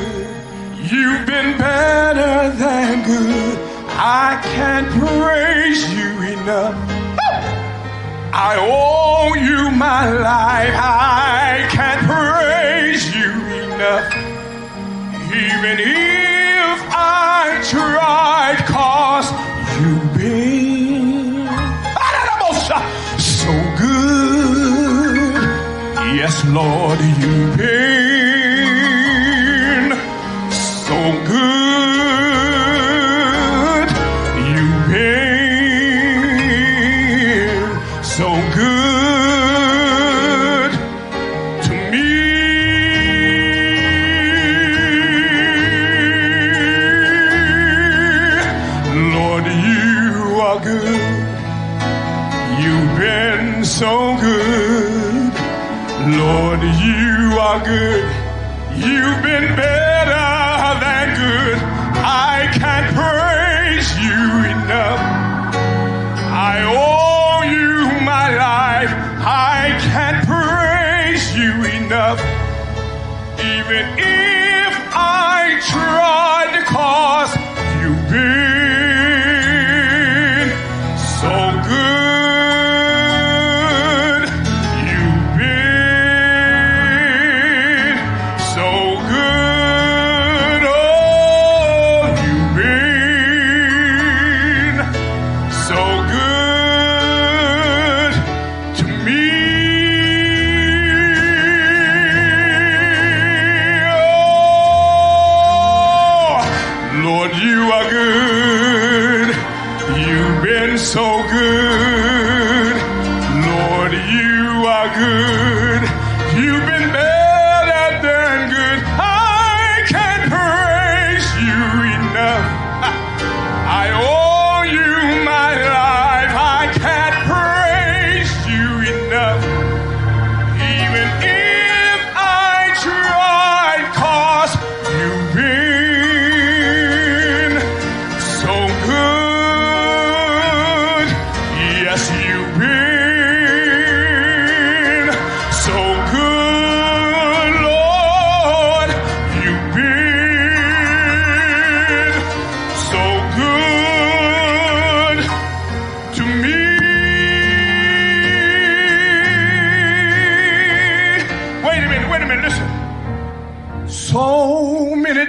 [0.91, 3.57] You've been better than good.
[3.91, 6.96] I can't praise you enough.
[8.39, 10.73] I owe you my life.
[10.77, 13.31] I can't praise you
[13.63, 14.13] enough.
[15.33, 19.27] Even if I tried, cause
[19.79, 21.47] you've been
[23.17, 25.33] so good.
[26.15, 28.26] Yes, Lord, you've been
[57.63, 58.03] good.
[58.75, 61.57] You've been better than good.
[62.03, 64.19] I can't praise you
[64.53, 64.99] enough.
[66.29, 68.91] I owe you my life.
[69.25, 72.19] I can't praise you enough.
[73.39, 77.35] Even if I tried, cause
[77.81, 78.56] you've been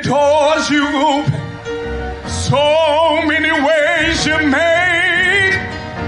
[0.03, 1.35] doors you opened,
[2.29, 5.55] so many ways you made,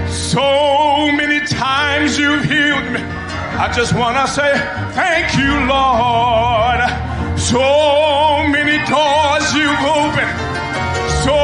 [0.09, 3.01] so many times you've healed me.
[3.01, 4.51] I just want to say
[4.93, 6.81] thank you, Lord.
[7.39, 10.33] So many doors you've opened,
[11.23, 11.37] so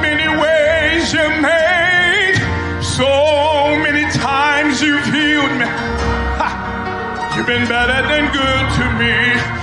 [0.00, 2.36] many ways you made,
[2.82, 5.66] so many times you've healed me.
[6.38, 7.32] Ha!
[7.36, 9.61] You've been better than good to me.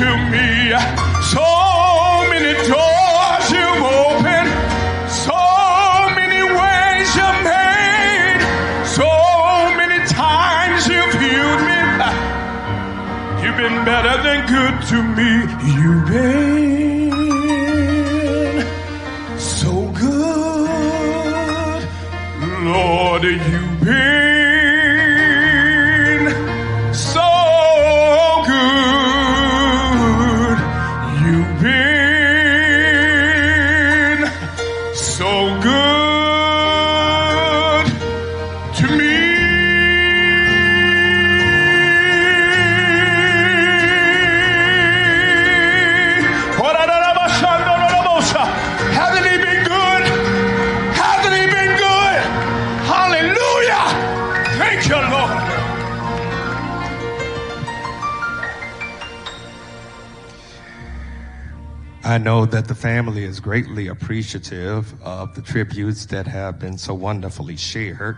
[0.00, 0.72] To me.
[1.34, 1.44] So
[2.32, 4.50] many doors you've opened,
[5.12, 5.42] so
[6.18, 8.40] many ways you made,
[8.98, 9.10] so
[9.76, 11.80] many times you've healed me.
[13.42, 15.30] You've been better than good to me.
[15.76, 16.49] You've been
[62.22, 67.56] know that the family is greatly appreciative of the tributes that have been so wonderfully
[67.56, 68.16] shared.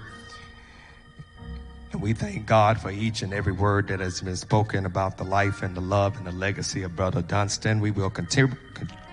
[1.93, 5.25] And we thank God for each and every word that has been spoken about the
[5.25, 7.81] life and the love and the legacy of Brother Dunstan.
[7.81, 8.55] We will continue,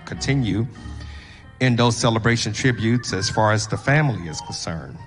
[0.06, 0.66] continue
[1.60, 4.98] in those celebration tributes as far as the family is concerned.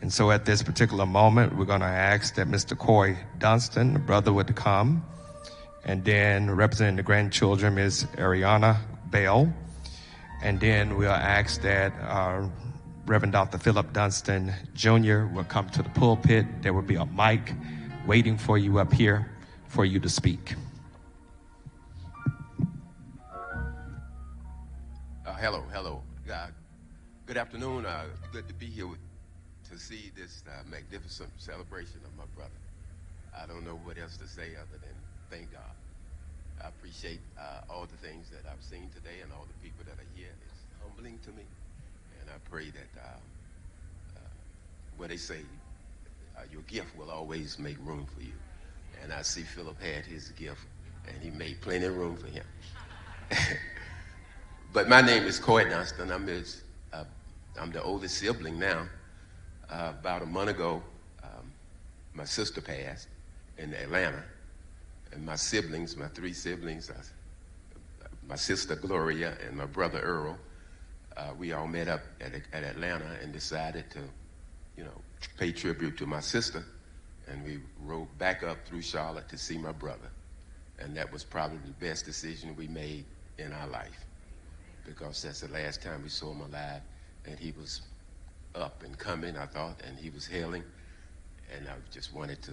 [0.00, 2.78] And so at this particular moment, we're going to ask that Mr.
[2.78, 5.04] Corey Dunstan, the brother, would come.
[5.86, 8.76] And then representing the grandchildren is Ariana
[9.12, 9.52] Bell.
[10.42, 12.48] And then we'll ask that uh,
[13.06, 13.58] Reverend Dr.
[13.58, 15.26] Philip Dunstan Jr.
[15.26, 16.44] will come to the pulpit.
[16.60, 17.54] There will be a mic
[18.04, 19.30] waiting for you up here
[19.68, 20.56] for you to speak.
[25.24, 26.02] Uh, hello, hello.
[26.28, 26.48] Uh,
[27.26, 27.86] good afternoon.
[27.86, 28.98] Uh, good to be here with,
[29.70, 32.50] to see this uh, magnificent celebration of my brother.
[33.40, 34.90] I don't know what else to say other than
[35.30, 35.65] thank God.
[36.66, 39.94] I appreciate uh, all the things that I've seen today and all the people that
[40.02, 40.34] are here.
[40.48, 41.44] It's humbling to me,
[42.20, 44.20] and I pray that uh, uh,
[44.96, 45.42] what they say,
[46.36, 48.32] uh, your gift will always make room for you.
[49.00, 50.62] And I see Philip had his gift,
[51.06, 52.44] and he made plenty of room for him.
[54.72, 56.10] But my name is Coy Dunstan.
[56.10, 56.62] I'm his,
[56.92, 57.04] uh,
[57.58, 58.86] I'm the oldest sibling now.
[59.70, 60.82] Uh, about a month ago,
[61.22, 61.52] um,
[62.12, 63.08] my sister passed
[63.56, 64.22] in Atlanta,
[65.16, 66.94] and my siblings, my three siblings, uh,
[68.28, 70.36] my sister Gloria and my brother Earl,
[71.16, 74.00] uh, we all met up at, at Atlanta and decided to,
[74.76, 75.00] you know,
[75.38, 76.62] pay tribute to my sister,
[77.28, 80.10] and we rode back up through Charlotte to see my brother,
[80.78, 83.06] and that was probably the best decision we made
[83.38, 84.04] in our life.
[84.84, 86.82] Because that's the last time we saw him alive,
[87.24, 87.80] and he was
[88.54, 90.62] up and coming, I thought, and he was hailing,
[91.56, 92.52] and I just wanted to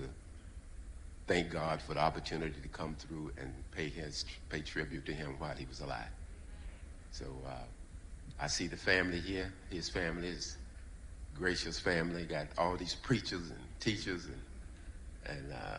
[1.28, 5.36] thank God for the opportunity to come through and pay his pay tribute to him
[5.40, 6.12] while he was alive.
[7.12, 7.52] So uh,
[8.40, 9.54] I see the family here.
[9.70, 10.58] His family is
[11.36, 12.26] gracious family.
[12.26, 14.42] Got all these preachers and teachers, and
[15.26, 15.78] and uh,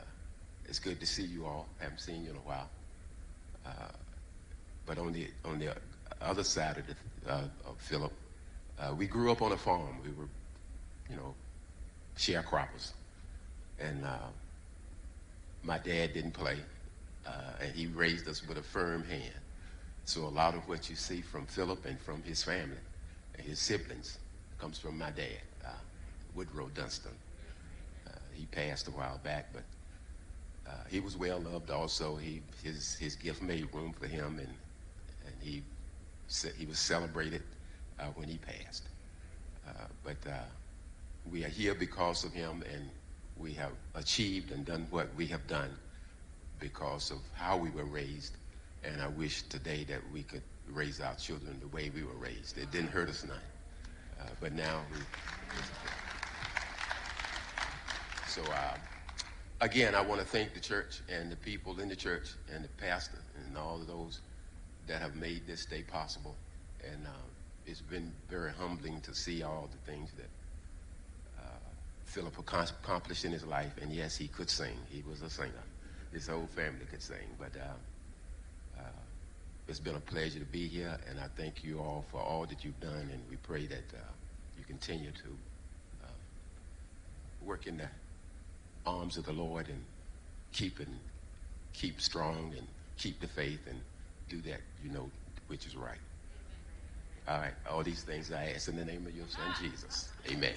[0.66, 1.66] it's good to see you all.
[1.80, 2.70] I haven't seen you in a while.
[3.66, 3.70] Uh,
[4.86, 5.74] but on the on the
[6.20, 8.12] other side of, the, uh, of Philip,
[8.78, 9.98] uh, we grew up on a farm.
[10.04, 10.28] We were,
[11.10, 11.34] you know,
[12.16, 12.92] sharecroppers.
[13.78, 14.18] And uh,
[15.64, 16.58] my dad didn't play,
[17.26, 19.32] uh, and he raised us with a firm hand.
[20.04, 22.76] So a lot of what you see from Philip and from his family
[23.36, 24.18] and his siblings
[24.58, 25.70] comes from my dad, uh,
[26.34, 27.12] Woodrow Dunston.
[28.06, 29.62] Uh, he passed a while back, but
[30.68, 31.70] uh, he was well loved.
[31.70, 34.54] Also, he his his gift made room for him, and
[35.26, 35.62] and he
[36.58, 37.42] he was celebrated
[37.98, 38.88] uh, when he passed.
[39.66, 40.16] Uh, but
[41.30, 42.90] we are here because of him, and
[43.36, 45.70] we have achieved and done what we have done
[46.60, 48.36] because of how we were raised.
[48.84, 52.58] And I wish today that we could raise our children the way we were raised.
[52.58, 53.36] It didn't hurt us none.
[54.20, 54.98] Uh, but now we.
[58.28, 58.74] So, uh,
[59.60, 62.68] again, I want to thank the church and the people in the church and the
[62.68, 64.20] pastor and all of those
[64.86, 66.36] that have made this day possible.
[66.84, 67.10] And uh,
[67.66, 70.28] it's been very humbling to see all the things that
[72.14, 73.72] Philip accom- accomplished in his life.
[73.82, 74.76] And yes, he could sing.
[74.88, 75.64] He was a singer.
[76.12, 77.26] His whole family could sing.
[77.40, 79.02] But uh, uh,
[79.66, 82.64] it's been a pleasure to be here, and I thank you all for all that
[82.64, 83.08] you've done.
[83.12, 84.00] And we pray that uh,
[84.56, 85.28] you continue to
[86.04, 86.08] uh,
[87.42, 87.88] work in the
[88.86, 89.82] arms of the Lord and
[90.52, 91.00] keep and
[91.72, 93.80] keep strong and keep the faith and
[94.28, 95.10] do that you know
[95.48, 95.98] which is right.
[97.26, 100.10] All right, all these things I ask in the name of your son Jesus.
[100.30, 100.54] Amen.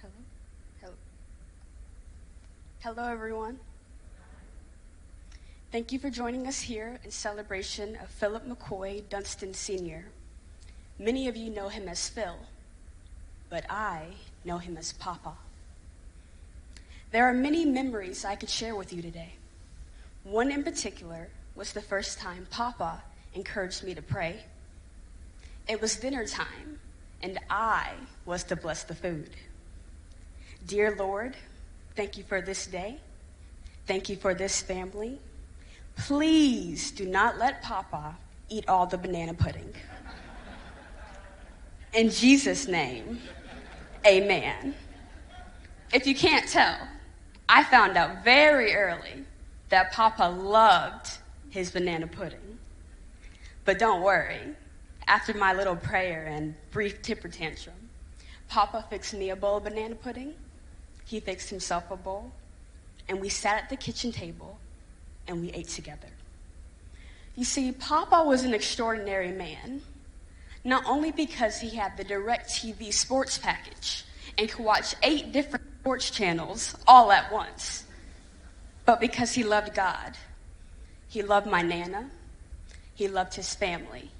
[0.00, 0.12] Hello?
[0.80, 0.94] Hello.
[2.82, 3.60] Hello, everyone.
[5.70, 10.06] Thank you for joining us here in celebration of Philip McCoy Dunstan Sr.
[10.98, 12.36] Many of you know him as Phil,
[13.48, 14.14] but I
[14.44, 15.34] know him as Papa.
[17.12, 19.34] There are many memories I could share with you today.
[20.24, 24.42] One in particular was the first time Papa encouraged me to pray.
[25.68, 26.80] It was dinner time,
[27.22, 27.90] and I
[28.26, 29.30] was to bless the food.
[30.66, 31.36] Dear Lord,
[31.96, 32.98] thank you for this day.
[33.86, 35.18] Thank you for this family.
[35.96, 38.16] Please do not let Papa
[38.48, 39.72] eat all the banana pudding.
[41.94, 43.20] In Jesus' name,
[44.06, 44.74] amen.
[45.92, 46.78] If you can't tell,
[47.48, 49.24] I found out very early
[49.68, 51.18] that Papa loved
[51.50, 52.58] his banana pudding.
[53.64, 54.54] But don't worry,
[55.06, 57.74] after my little prayer and brief temper tantrum,
[58.48, 60.34] Papa fixed me a bowl of banana pudding.
[61.04, 62.32] He fixed himself a bowl.
[63.08, 64.58] And we sat at the kitchen table
[65.26, 66.08] and we ate together.
[67.36, 69.80] You see, Papa was an extraordinary man,
[70.64, 74.04] not only because he had the DirecTV sports package
[74.38, 77.84] and could watch eight different sports channels all at once,
[78.84, 80.16] but because he loved God.
[81.08, 82.10] He loved my Nana.
[82.94, 84.10] He loved his family,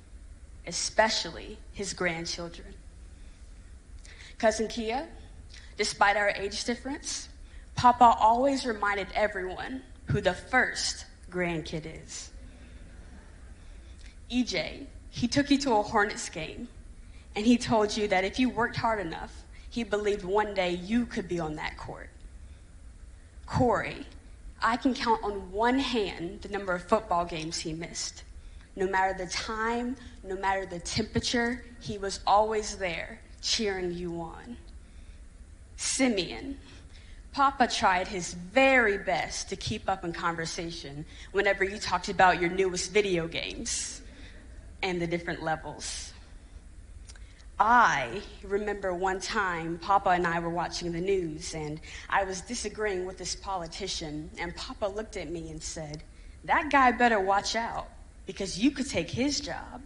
[0.66, 2.74] especially his grandchildren.
[4.38, 5.06] Cousin Kia,
[5.76, 7.28] despite our age difference,
[7.74, 12.30] Papa always reminded everyone who the first grandkid is.
[14.30, 16.68] EJ, he took you to a Hornets game,
[17.34, 21.06] and he told you that if you worked hard enough, he believed one day you
[21.06, 22.10] could be on that court.
[23.46, 24.06] Corey,
[24.62, 28.24] I can count on one hand the number of football games he missed.
[28.76, 34.56] No matter the time, no matter the temperature, he was always there cheering you on.
[35.82, 36.58] Simeon,
[37.32, 42.50] Papa tried his very best to keep up in conversation whenever you talked about your
[42.50, 44.00] newest video games
[44.82, 46.12] and the different levels.
[47.58, 53.04] I remember one time Papa and I were watching the news and I was disagreeing
[53.04, 56.02] with this politician, and Papa looked at me and said,
[56.44, 57.88] That guy better watch out
[58.26, 59.82] because you could take his job.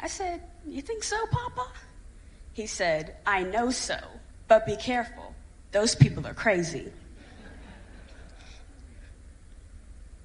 [0.00, 1.68] I said, You think so, Papa?
[2.54, 3.98] He said, I know so,
[4.48, 5.34] but be careful.
[5.72, 6.90] Those people are crazy.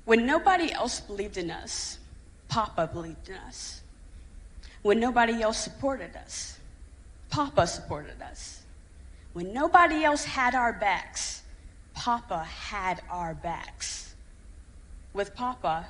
[0.05, 1.99] When nobody else believed in us,
[2.47, 3.81] Papa believed in us.
[4.81, 6.59] When nobody else supported us,
[7.29, 8.63] Papa supported us.
[9.33, 11.43] When nobody else had our backs,
[11.93, 14.15] Papa had our backs.
[15.13, 15.87] With Papa,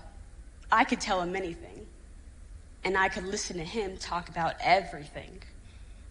[0.71, 1.85] I could tell him anything,
[2.83, 5.41] and I could listen to him talk about everything,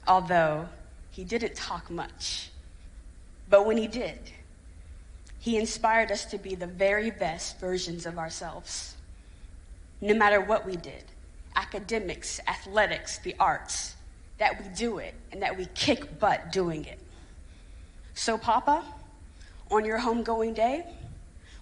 [0.06, 0.68] although
[1.10, 2.50] he didn't talk much.
[3.48, 4.18] But when he did,
[5.38, 8.96] he inspired us to be the very best versions of ourselves.
[10.02, 11.04] no matter what we did
[11.56, 13.96] academics, athletics, the arts
[14.38, 16.98] that we do it and that we kick butt doing it.
[18.14, 18.82] So, Papa,
[19.70, 20.86] on your homegoing day,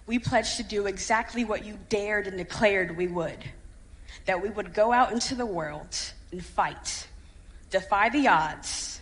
[0.07, 3.43] we pledge to do exactly what you dared and declared we would
[4.25, 5.95] that we would go out into the world
[6.31, 7.07] and fight,
[7.69, 8.98] defy the odds,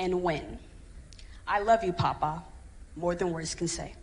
[0.00, 0.58] and when.
[1.46, 2.42] I love you, Papa,
[2.96, 3.94] more than words can say.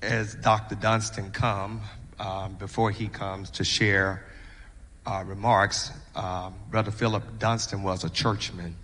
[0.00, 0.74] as Dr.
[0.74, 1.80] Dunstan come,
[2.18, 4.24] um, before he comes to share
[5.06, 8.74] uh, remarks, um, Brother Philip Dunstan was a churchman,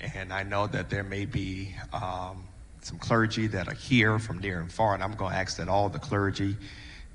[0.00, 2.44] and I know that there may be um,
[2.82, 5.68] some clergy that are here from near and far, and I'm going to ask that
[5.68, 6.56] all the clergy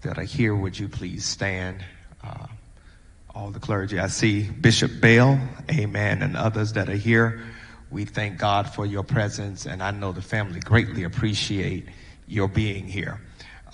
[0.01, 1.83] that are here, would you please stand?
[2.23, 2.47] Uh,
[3.35, 3.99] all the clergy.
[3.99, 5.39] I see Bishop Bell,
[5.69, 7.41] amen, and others that are here.
[7.91, 11.87] We thank God for your presence, and I know the family greatly appreciate
[12.27, 13.19] your being here.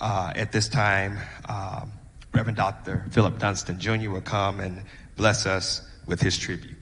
[0.00, 1.18] Uh, at this time,
[1.48, 1.92] um,
[2.34, 3.06] Reverend Dr.
[3.10, 4.10] Philip Dunstan Jr.
[4.10, 4.82] will come and
[5.16, 6.76] bless us with his tribute.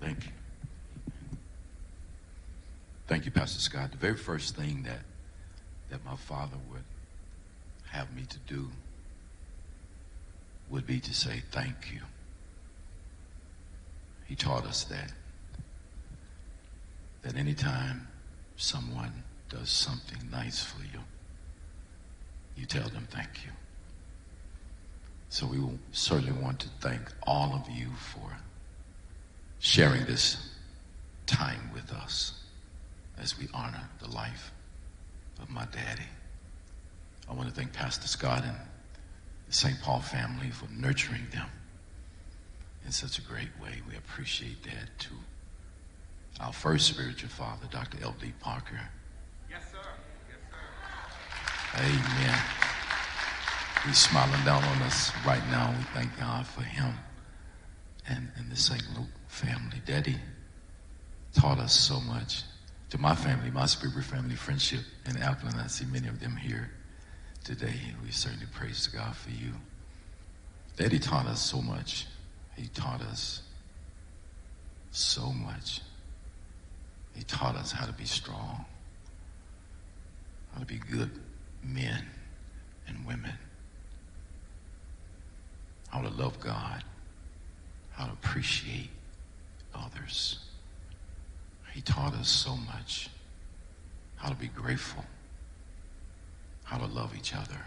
[0.00, 0.33] Thank you.
[3.14, 3.92] Thank you, Pastor Scott.
[3.92, 4.98] The very first thing that
[5.88, 6.82] that my father would
[7.92, 8.68] have me to do
[10.68, 12.00] would be to say thank you.
[14.26, 15.12] He taught us that
[17.22, 18.08] that anytime
[18.56, 20.98] someone does something nice for you,
[22.56, 23.52] you tell them thank you.
[25.28, 28.38] So we will certainly want to thank all of you for
[29.60, 30.56] sharing this
[31.26, 32.40] time with us
[33.18, 34.52] as we honor the life
[35.40, 36.08] of my daddy.
[37.28, 38.56] I want to thank Pastor Scott and
[39.46, 39.80] the St.
[39.80, 41.46] Paul family for nurturing them
[42.84, 43.80] in such a great way.
[43.88, 45.14] We appreciate that too.
[46.40, 47.98] Our first spiritual father, Dr.
[48.02, 48.32] L.D.
[48.40, 48.80] Parker.
[49.48, 49.78] Yes, sir.
[50.28, 51.84] Yes, sir.
[51.84, 52.38] Amen.
[53.86, 55.74] He's smiling down on us right now.
[55.76, 56.94] We thank God for him
[58.08, 58.82] and, and the St.
[58.96, 59.80] Luke family.
[59.86, 60.16] Daddy
[61.34, 62.42] taught us so much.
[62.94, 66.70] To my family, my spiritual family, friendship in Appleton, I see many of them here
[67.42, 67.74] today.
[68.04, 69.50] We certainly praise God for you.
[70.76, 72.06] Daddy taught us so much.
[72.56, 73.42] He taught us
[74.92, 75.80] so much.
[77.16, 78.64] He taught us how to be strong,
[80.52, 81.10] how to be good
[81.64, 82.06] men
[82.86, 83.34] and women,
[85.88, 86.84] how to love God,
[87.90, 88.90] how to appreciate
[89.74, 90.38] others.
[91.74, 93.10] He taught us so much
[94.14, 95.04] how to be grateful,
[96.62, 97.60] how to love each other.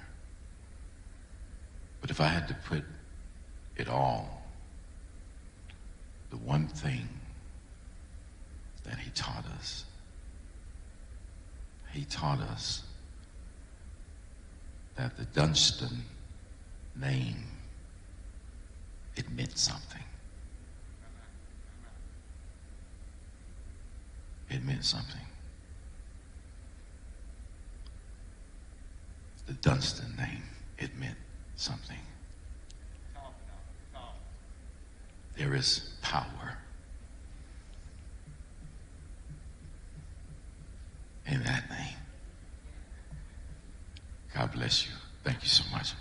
[1.99, 2.85] But if I had to put
[3.75, 4.47] it all,
[6.29, 7.09] the one thing
[8.85, 9.83] that he taught us,
[11.91, 12.83] he taught us
[14.95, 16.05] that the Dunstan
[16.95, 17.43] name,
[19.17, 20.06] it meant something.
[24.49, 25.21] It meant something.
[29.45, 30.43] The Dunstan name,
[30.77, 31.17] it meant
[31.55, 31.97] something.
[35.37, 36.57] There is power
[41.27, 41.95] in that name.
[44.33, 44.93] God bless you.
[45.23, 45.93] Thank you so much.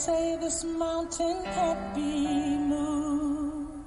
[0.00, 3.84] Say this mountain can't be moved.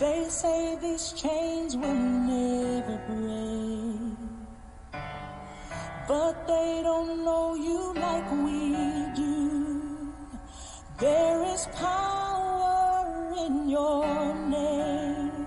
[0.00, 4.18] They say these chains will never break.
[6.08, 8.58] But they don't know you like we
[9.14, 10.12] do.
[10.98, 15.46] There is power in your name.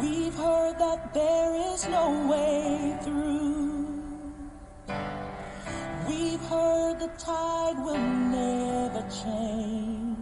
[0.00, 3.37] We've heard that there is no way through.
[6.98, 10.18] The tide will never change.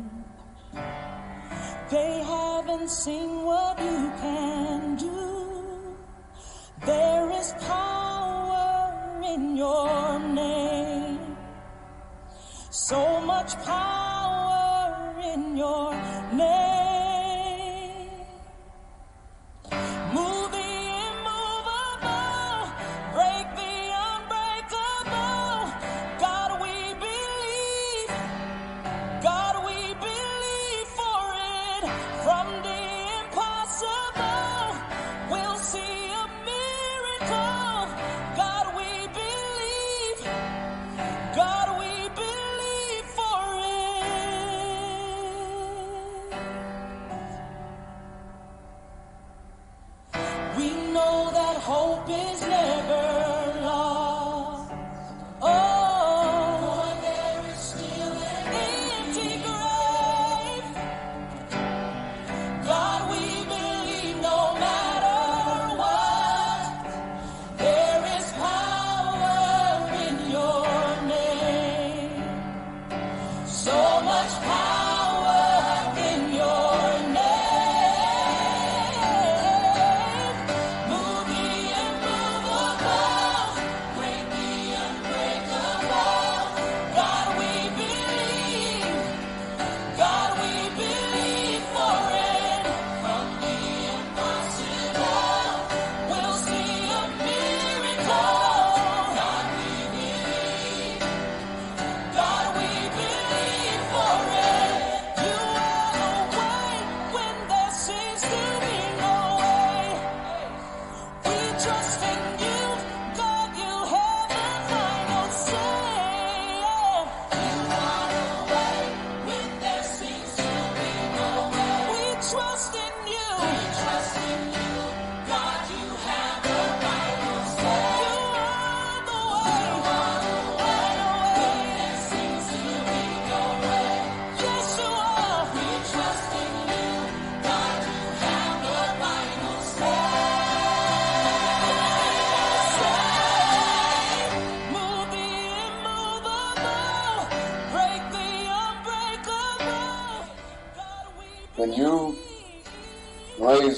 [1.90, 5.96] They haven't seen what you can do.
[6.84, 11.36] There is power in your name.
[12.70, 13.95] So much power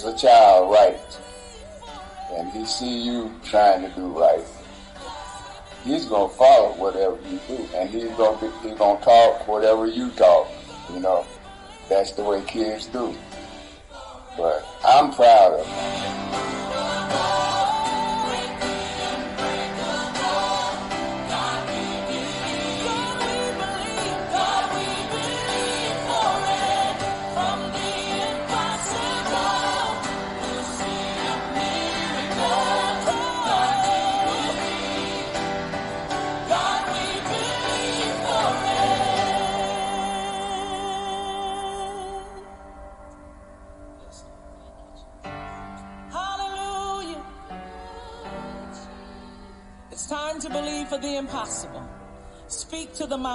[0.08, 0.98] a child right
[2.38, 4.44] and he see you trying to do right,
[5.84, 10.10] he's gonna follow whatever you do, and he's gonna be, he's gonna talk whatever you
[10.10, 10.48] talk.
[10.92, 11.26] You know,
[11.88, 13.14] that's the way kids do.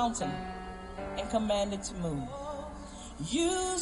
[0.04, 0.34] mountain
[1.18, 2.28] and command it to move.
[3.30, 3.73] You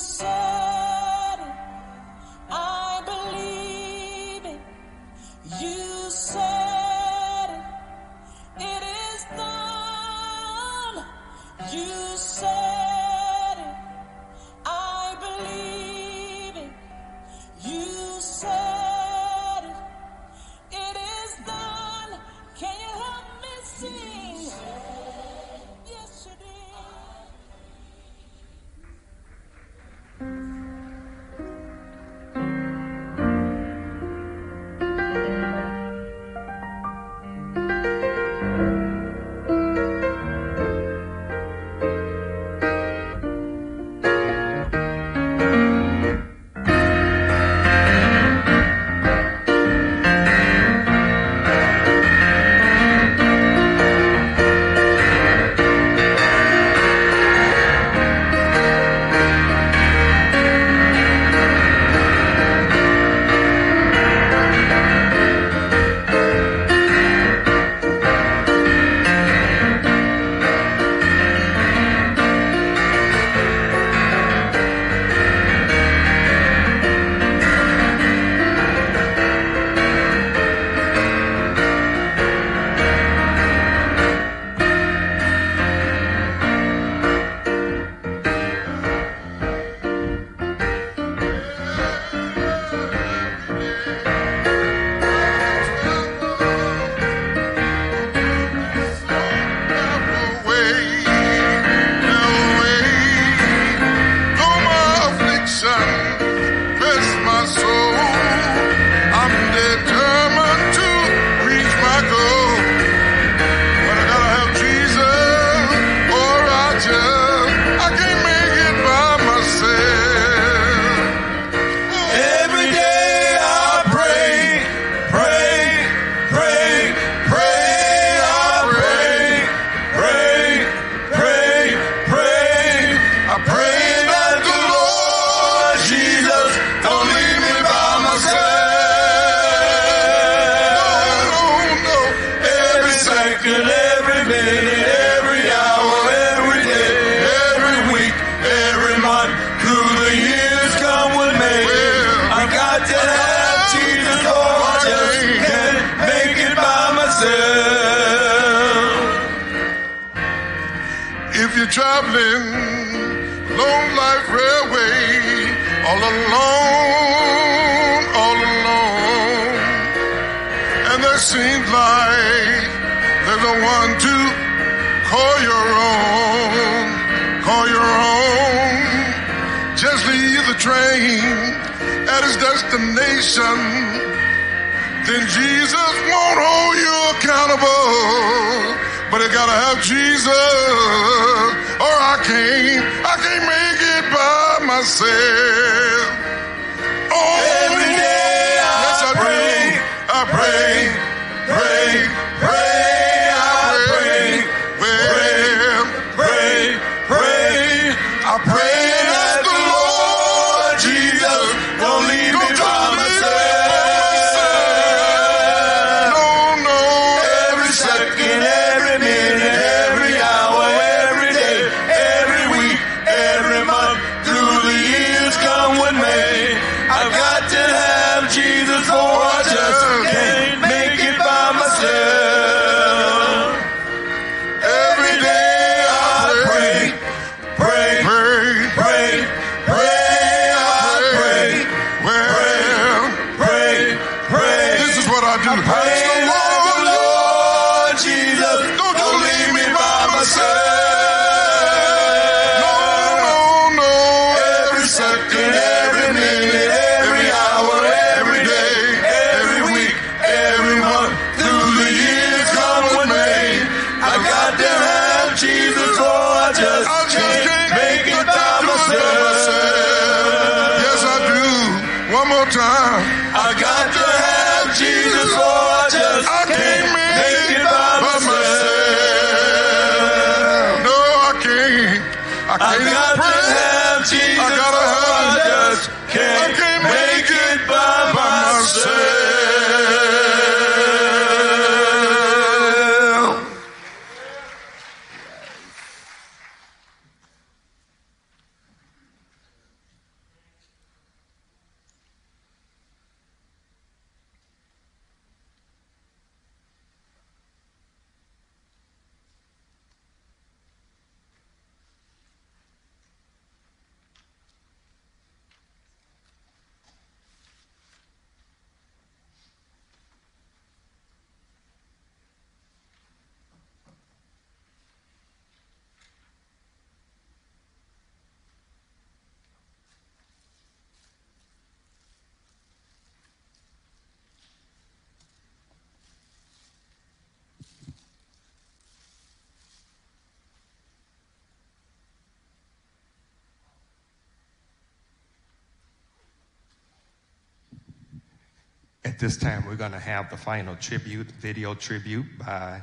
[349.21, 352.81] this time, we're going to have the final tribute, video tribute by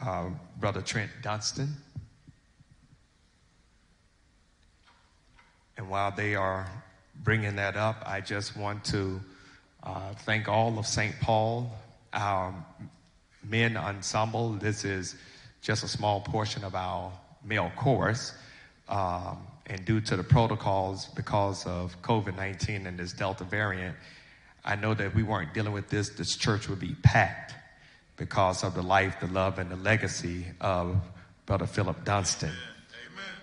[0.00, 0.26] uh,
[0.60, 1.74] Brother Trent Dunston.
[5.76, 6.70] And while they are
[7.24, 9.20] bringing that up, I just want to
[9.82, 11.18] uh, thank all of St.
[11.20, 11.68] Paul,
[12.12, 12.54] our
[13.42, 14.52] men ensemble.
[14.52, 15.16] This is
[15.62, 17.10] just a small portion of our
[17.44, 18.34] male chorus.
[18.88, 23.96] Um, and due to the protocols because of COVID 19 and this Delta variant,
[24.64, 27.54] I know that if we weren't dealing with this, this church would be packed
[28.16, 30.96] because of the life, the love, and the legacy of
[31.46, 32.52] Brother Philip Dunston.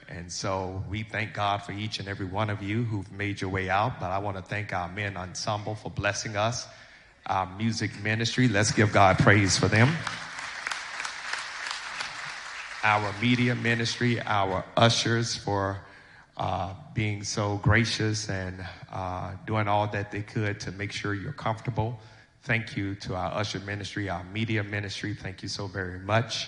[0.07, 3.49] And so we thank God for each and every one of you who've made your
[3.49, 3.99] way out.
[3.99, 6.67] But I want to thank our men ensemble for blessing us,
[7.27, 8.47] our music ministry.
[8.47, 9.93] Let's give God praise for them.
[12.83, 15.79] Our media ministry, our ushers for
[16.39, 21.33] uh, being so gracious and uh, doing all that they could to make sure you're
[21.33, 21.99] comfortable.
[22.43, 25.13] Thank you to our usher ministry, our media ministry.
[25.13, 26.47] Thank you so very much.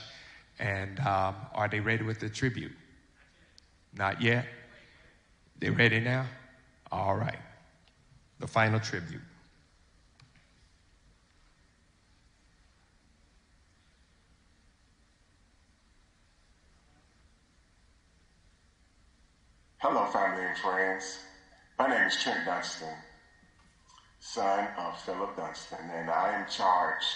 [0.59, 2.71] And um, are they ready with the tribute?
[3.93, 4.45] Not yet?
[5.59, 6.25] They ready now?
[6.91, 7.39] All right.
[8.39, 9.21] The final tribute.
[19.83, 21.17] Hello, family and friends.
[21.79, 22.93] My name is Trent Dunston,
[24.19, 27.07] son of Philip Dunston, and I am charged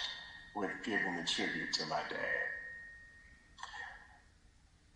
[0.56, 2.48] with giving the tribute to my dad.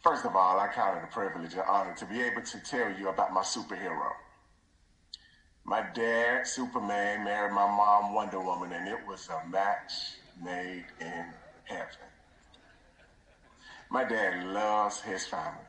[0.03, 2.93] First of all, I count it a privilege and honor to be able to tell
[2.99, 4.15] you about my superhero.
[5.63, 9.93] My dad, Superman, married my mom, Wonder Woman, and it was a match
[10.43, 11.25] made in
[11.63, 12.09] heaven.
[13.93, 15.63] My dad loves his family.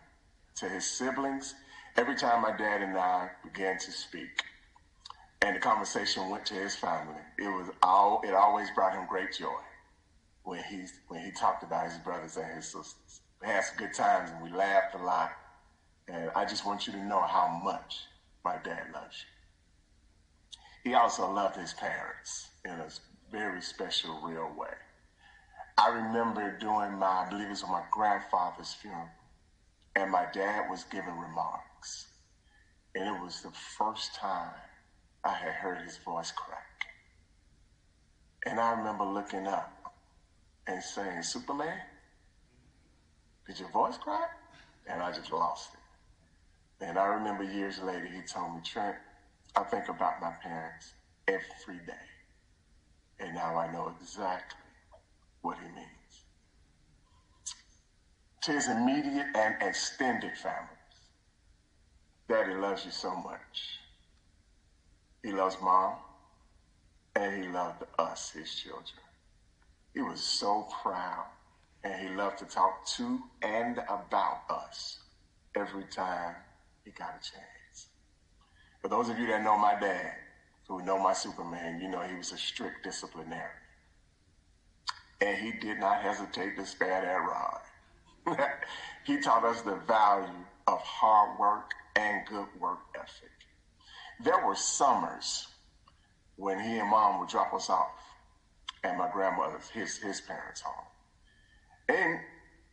[0.56, 1.56] To his siblings,
[1.97, 4.43] every time my dad and I began to speak,
[5.41, 9.34] and the conversation went to his family, it was all it always brought him great
[9.34, 9.59] joy
[10.43, 13.22] when he when he talked about his brothers and his sisters.
[13.41, 15.31] We had some good times and we laughed a lot.
[16.07, 18.01] And I just want you to know how much
[18.43, 19.23] my dad loves
[20.84, 20.91] you.
[20.91, 22.88] He also loved his parents in a
[23.31, 24.73] very special, real way.
[25.77, 29.07] I remember doing my, I believe it was my grandfather's funeral,
[29.95, 31.70] and my dad was giving remarks.
[32.95, 34.53] And it was the first time
[35.23, 36.65] I had heard his voice crack.
[38.45, 39.93] And I remember looking up
[40.68, 41.80] and saying, Superman,
[43.47, 44.31] did your voice crack?
[44.88, 46.85] And I just lost it.
[46.85, 48.95] And I remember years later, he told me, Trent,
[49.55, 50.93] I think about my parents
[51.27, 51.93] every day.
[53.19, 54.59] And now I know exactly
[55.41, 56.26] what he means.
[58.43, 60.81] To his immediate and extended families,
[62.32, 63.80] Daddy loves you so much.
[65.24, 65.98] He loves mom,
[67.16, 69.03] and he loved us, his children.
[69.94, 71.28] He was so proud,
[71.84, 74.99] and he loved to talk to and about us
[75.58, 76.36] every time
[76.86, 77.88] he got a chance.
[78.82, 80.14] For those of you that know my dad,
[80.68, 83.52] who know my Superman, you know he was a strict disciplinarian.
[85.22, 88.49] and he did not hesitate to spare that rod.
[89.06, 93.31] he taught us the value of hard work and good work ethic.
[94.23, 95.47] There were summers
[96.35, 97.91] when he and mom would drop us off
[98.84, 100.85] at my grandmother's, his his parents' home.
[101.89, 102.19] And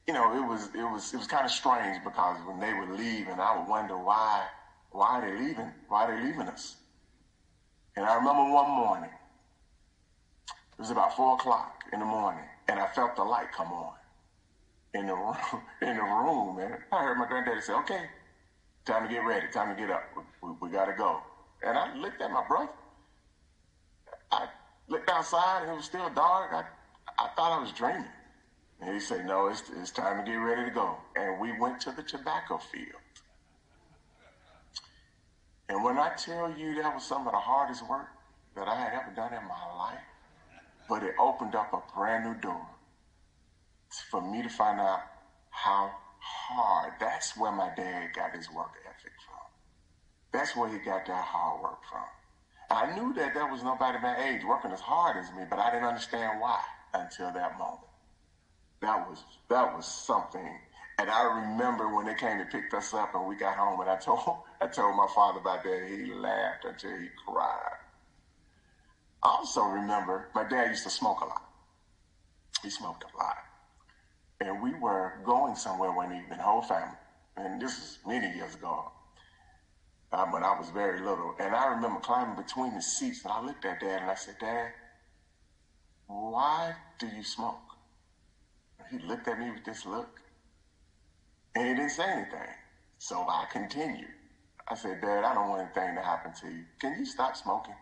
[0.06, 2.90] you know, it was it was it was kind of strange because when they would
[2.90, 4.46] leave, and I would wonder why
[4.90, 5.72] why are they leaving?
[5.88, 6.76] Why are they leaving us?
[7.96, 9.10] And I remember one morning,
[10.78, 13.94] it was about four o'clock in the morning, and I felt the light come on
[14.94, 15.36] in the room.
[15.82, 18.06] In the room, and I heard my granddaddy say, "Okay,
[18.88, 19.48] time to get ready.
[19.48, 20.04] Time to get up.
[20.16, 21.22] We, we, we got to go."
[21.62, 22.72] And I looked at my brother.
[24.32, 24.46] I
[24.88, 26.52] looked outside, and it was still dark.
[26.52, 26.64] I
[27.18, 28.12] I thought I was dreaming.
[28.80, 31.80] And he said, "No, it's it's time to get ready to go." And we went
[31.82, 33.02] to the tobacco field.
[35.68, 38.08] And when I tell you that was some of the hardest work
[38.56, 40.00] that I had ever done in my life,
[40.88, 42.66] but it opened up a brand new door
[44.10, 45.00] for me to find out
[45.50, 45.92] how
[46.28, 46.92] hard.
[47.00, 49.46] That's where my dad got his work ethic from.
[50.32, 52.04] That's where he got that hard work from.
[52.70, 55.70] I knew that there was nobody my age working as hard as me, but I
[55.70, 56.60] didn't understand why
[56.92, 57.88] until that moment.
[58.80, 60.58] That was that was something.
[60.98, 63.88] And I remember when they came and picked us up and we got home and
[63.88, 64.20] I told
[64.60, 65.88] I told my father about that.
[65.88, 67.78] He laughed until he cried.
[69.22, 71.42] I also remember my dad used to smoke a lot.
[72.62, 73.36] He smoked a lot.
[74.40, 76.96] And we were going somewhere one evening, whole family.
[77.36, 78.92] And this is many years ago.
[80.10, 81.34] Uh, when I was very little.
[81.38, 84.36] And I remember climbing between the seats and I looked at dad and I said,
[84.40, 84.72] Dad,
[86.06, 87.60] why do you smoke?
[88.90, 90.20] He looked at me with this look
[91.54, 92.48] and he didn't say anything.
[92.98, 94.08] So I continued.
[94.66, 96.64] I said, Dad, I don't want anything to happen to you.
[96.80, 97.74] Can you stop smoking?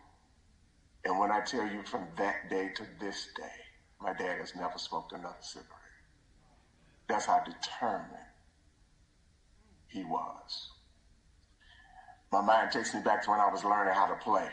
[1.05, 3.51] And when I tell you from that day to this day,
[4.01, 5.76] my dad has never smoked another cigarette.
[7.07, 8.11] That's how determined
[9.87, 10.69] he was.
[12.31, 14.49] My mind takes me back to when I was learning how to play.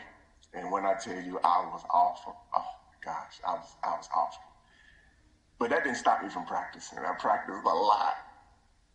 [0.53, 4.09] And when I tell you I was awful, oh my gosh, I was I was
[4.15, 4.43] awful.
[5.59, 6.99] But that didn't stop me from practicing.
[6.99, 8.15] I practiced a lot,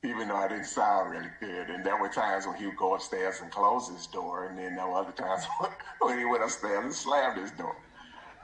[0.05, 1.69] even though I didn't sound really good.
[1.71, 4.75] And there were times when he would go upstairs and close his door, and then
[4.77, 5.45] there were other times
[6.01, 7.77] when he went upstairs and slammed his door.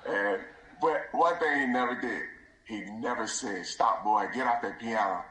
[0.06, 0.42] And
[0.80, 2.22] but one thing he never did,
[2.66, 5.24] he never said, "Stop, boy, get off that piano.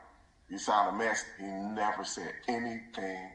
[0.49, 3.34] You sound a mess." He never said anything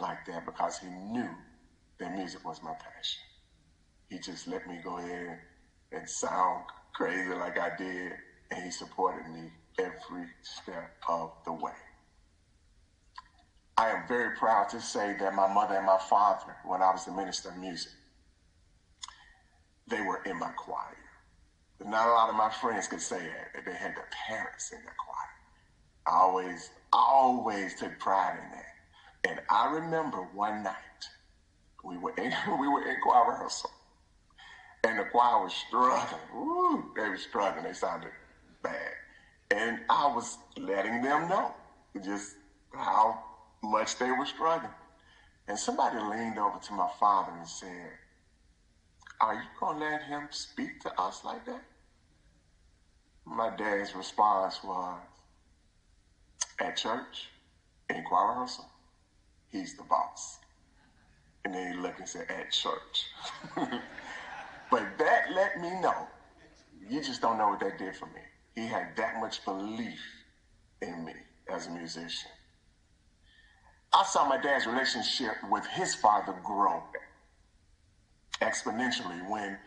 [0.00, 1.30] like that because he knew
[1.98, 3.22] that music was my passion.
[4.10, 5.40] He just let me go ahead
[5.92, 6.64] and sound
[6.94, 8.12] crazy like I did,
[8.50, 11.72] and he supported me every step of the way.
[13.76, 17.04] I am very proud to say that my mother and my father, when I was
[17.06, 17.92] the minister of music,
[19.88, 21.01] they were in my choir.
[21.84, 24.94] Not a lot of my friends could say that, they had their parents in their
[24.98, 25.32] choir.
[26.06, 29.30] I always, always took pride in that.
[29.30, 30.74] And I remember one night
[31.84, 33.70] we were in we were in choir rehearsal,
[34.84, 36.22] and the choir was struggling.
[36.34, 37.64] Ooh, they were struggling.
[37.64, 38.12] They sounded
[38.62, 38.92] bad,
[39.50, 41.54] and I was letting them know
[42.02, 42.36] just
[42.74, 43.20] how
[43.62, 44.72] much they were struggling.
[45.48, 47.92] And somebody leaned over to my father and said,
[49.20, 51.62] "Are you gonna let him speak to us like that?"
[53.24, 55.00] My dad's response was,
[56.58, 57.30] "At church,
[57.88, 58.72] in choir rehearsal."
[59.52, 60.38] he's the boss.
[61.44, 63.06] And then he looked and said, at church.
[64.70, 66.08] but that let me know,
[66.88, 68.22] you just don't know what that did for me.
[68.54, 70.00] He had that much belief
[70.80, 71.12] in me
[71.48, 72.30] as a musician.
[73.92, 76.82] I saw my dad's relationship with his father grow
[78.40, 79.58] exponentially when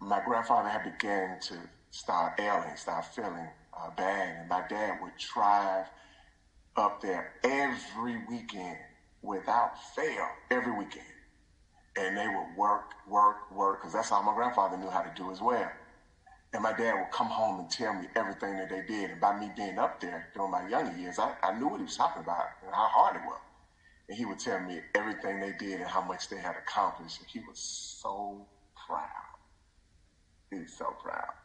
[0.00, 1.54] my grandfather had begun to
[1.90, 5.86] start ailing, start feeling uh, bad, and my dad would drive
[6.76, 8.78] up there every weekend
[9.22, 11.04] without fail every weekend.
[11.96, 15.30] And they would work, work, work, because that's how my grandfather knew how to do
[15.30, 15.70] as well.
[16.52, 19.10] And my dad would come home and tell me everything that they did.
[19.10, 21.84] And by me being up there during my younger years, I, I knew what he
[21.84, 23.40] was talking about and how hard it was.
[24.08, 27.20] And he would tell me everything they did and how much they had accomplished.
[27.20, 28.46] And he was so
[28.86, 29.06] proud.
[30.50, 31.39] He was so proud.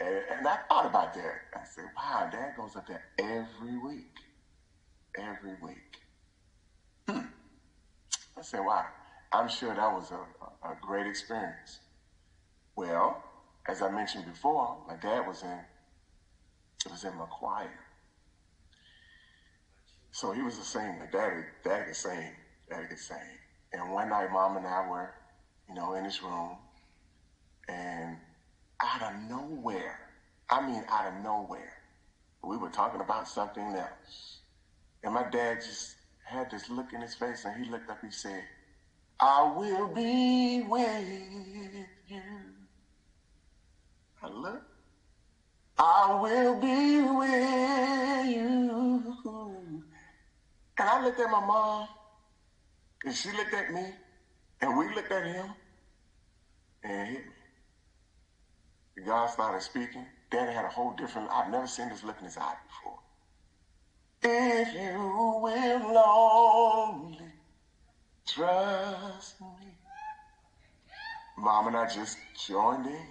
[0.00, 1.40] And, and I thought about that.
[1.54, 4.10] I said, wow, dad goes up there every week.
[5.16, 5.98] Every week.
[7.08, 7.26] Hmm.
[8.36, 8.84] I said, wow,
[9.32, 11.80] I'm sure that was a, a great experience.
[12.76, 13.22] Well,
[13.68, 15.60] as I mentioned before, my dad was in,
[16.84, 17.70] it was in my choir.
[20.10, 21.08] So he was a singer.
[21.10, 22.30] Daddy, daddy could sing.
[22.70, 23.16] Daddy could sing.
[23.72, 25.10] And one night, mom and I were,
[25.68, 26.56] you know, in his room,
[27.68, 28.16] and
[28.84, 29.98] out of nowhere,
[30.50, 31.72] I mean, out of nowhere.
[32.42, 34.40] We were talking about something else.
[35.02, 38.10] And my dad just had this look in his face and he looked up, he
[38.10, 38.42] said,
[39.20, 41.08] I will be with
[42.08, 42.20] you.
[44.22, 44.66] I looked.
[45.78, 49.84] I will be with you.
[50.78, 51.88] And I looked at my mom,
[53.04, 53.94] and she looked at me,
[54.60, 55.46] and we looked at him,
[56.82, 57.18] and
[58.96, 59.04] me.
[59.04, 60.06] God started speaking.
[60.30, 62.98] Daddy had a whole different, I've never seen this look in his eye before.
[64.22, 64.98] If you
[65.42, 67.32] will only
[68.26, 69.68] trust me.
[71.36, 73.06] Mom and I just joined in.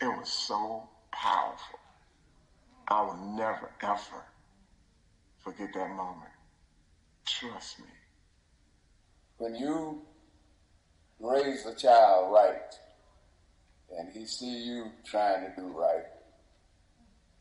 [0.00, 1.78] It was so powerful.
[2.88, 4.24] I will never, ever
[5.42, 6.30] forget that moment.
[7.26, 7.86] Trust me.
[9.38, 10.02] When you
[11.20, 12.74] raise a child right
[13.96, 16.04] and he see you trying to do right,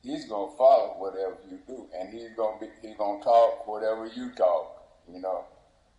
[0.03, 4.31] he's gonna follow whatever you do and he's gonna be he's gonna talk whatever you
[4.31, 4.83] talk.
[5.11, 5.45] You know,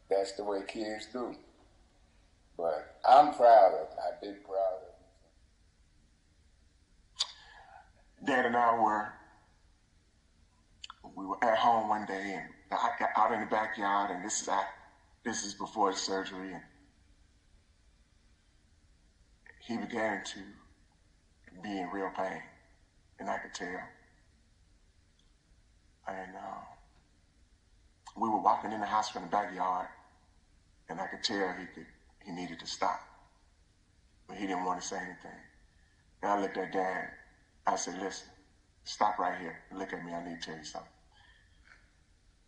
[0.09, 1.35] that's the way kids do.
[2.57, 3.97] But I'm proud of it.
[4.07, 4.97] I've been proud of.
[8.27, 9.13] Dad and I were
[11.15, 14.43] we were at home one day and I got out in the backyard and this
[14.43, 14.65] is I,
[15.25, 16.63] this is before surgery and
[19.67, 20.39] he began to
[21.63, 22.43] be in real pain
[23.19, 23.81] and I could tell.
[26.09, 26.61] And uh,
[28.17, 29.89] we were walking in the house from the backyard
[30.89, 31.87] and I could tell he could
[32.25, 33.01] he needed to stop.
[34.27, 35.41] But he didn't want to say anything.
[36.23, 37.11] And I looked at dad.
[37.67, 38.29] I said, listen,
[38.83, 39.59] stop right here.
[39.73, 40.13] Look at me.
[40.13, 40.91] I need to tell you something.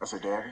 [0.00, 0.50] I said, Daddy,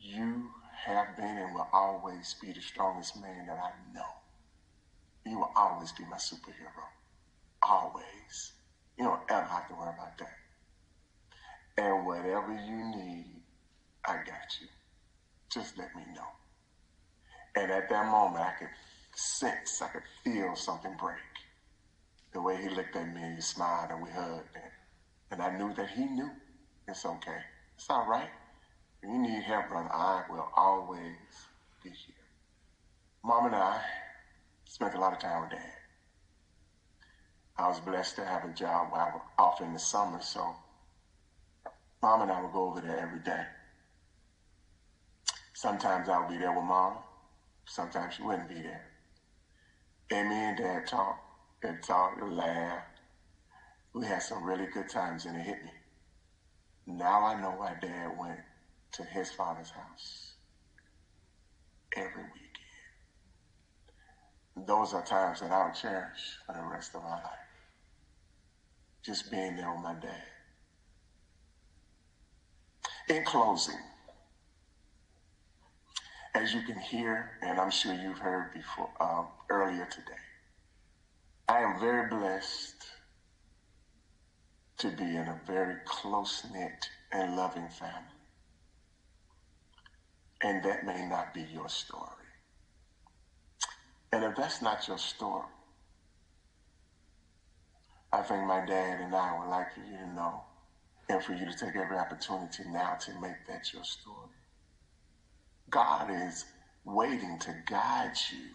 [0.00, 0.50] you
[0.84, 4.23] have been and will always be the strongest man that I know.
[5.26, 6.84] You will always be my superhero.
[7.62, 8.52] Always.
[8.98, 10.36] You don't ever have to worry about that.
[11.76, 13.42] And whatever you need,
[14.06, 14.68] I got you.
[15.50, 16.28] Just let me know.
[17.56, 18.68] And at that moment, I could
[19.14, 21.18] sense, I could feel something break.
[22.32, 24.54] The way he looked at me and he smiled and we hugged.
[24.54, 24.72] And,
[25.30, 26.30] and I knew that he knew.
[26.86, 27.38] It's okay.
[27.76, 28.30] It's all right.
[29.02, 31.48] If you need help, brother, I will always
[31.82, 32.14] be here.
[33.24, 33.80] Mom and I
[34.74, 35.78] spent a lot of time with Dad.
[37.56, 40.56] I was blessed to have a job where I was off in the summer, so
[42.02, 43.44] Mom and I would go over there every day.
[45.52, 46.96] Sometimes I would be there with Mom.
[47.68, 48.90] Sometimes she wouldn't be there.
[50.10, 51.20] And me and Dad talked
[51.62, 52.98] and talked and laughed.
[53.94, 55.70] We had some really good times and it hit me.
[56.84, 58.40] Now I know why Dad went
[58.94, 60.34] to his father's house
[61.96, 62.43] every weekend.
[64.56, 67.22] Those are times that I'll cherish for the rest of my life.
[69.02, 70.22] Just being there with my dad.
[73.08, 73.80] In closing,
[76.34, 80.18] as you can hear, and I'm sure you've heard before um, earlier today,
[81.48, 82.86] I am very blessed
[84.78, 88.08] to be in a very close knit and loving family.
[90.42, 92.23] And that may not be your story.
[94.14, 95.48] And if that's not your story,
[98.12, 100.44] I think my dad and I would like for you to know
[101.08, 104.30] and for you to take every opportunity now to make that your story.
[105.68, 106.46] God is
[106.84, 108.50] waiting to guide you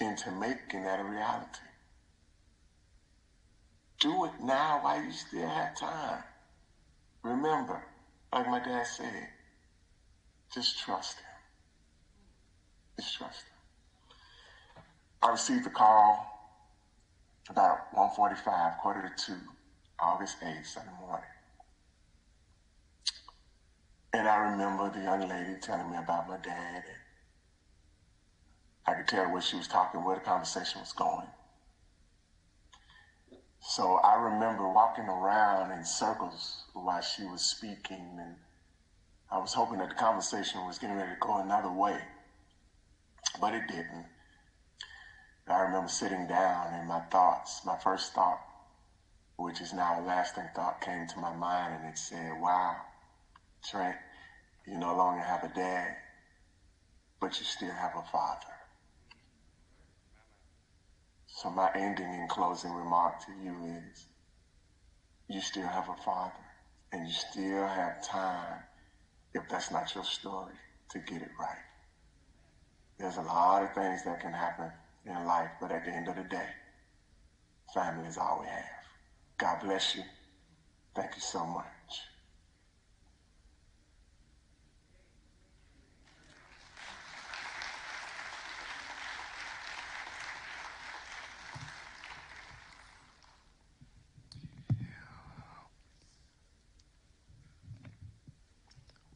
[0.00, 1.68] into making that a reality.
[4.00, 6.24] Do it now while you still have time.
[7.22, 7.82] Remember,
[8.32, 9.28] like my dad said,
[10.54, 11.26] just trust him.
[12.98, 13.49] Just trust him.
[15.22, 16.26] I received a call
[17.50, 19.38] about 1.45, quarter to 2,
[19.98, 21.26] August 8th, Sunday morning.
[24.14, 26.84] And I remember the young lady telling me about my dad.
[26.86, 26.96] And
[28.86, 31.28] I could tell where she was talking, where the conversation was going.
[33.60, 38.36] So I remember walking around in circles while she was speaking, and
[39.30, 42.00] I was hoping that the conversation was getting ready to go another way,
[43.38, 44.06] but it didn't.
[45.50, 48.40] I remember sitting down, and my thoughts, my first thought,
[49.36, 52.76] which is now a lasting thought, came to my mind, and it said, "Wow,
[53.64, 53.96] Trent,
[54.66, 55.96] you no longer have a dad,
[57.20, 58.54] but you still have a father."
[61.26, 64.08] So my ending and closing remark to you is,
[65.26, 66.44] you still have a father,
[66.92, 68.64] and you still have time,
[69.32, 70.58] if that's not your story,
[70.90, 71.64] to get it right.
[72.98, 74.70] There's a lot of things that can happen
[75.06, 76.48] in life, but at the end of the day,
[77.72, 78.64] family is all we have.
[79.38, 80.02] God bless you.
[80.94, 81.64] Thank you so much.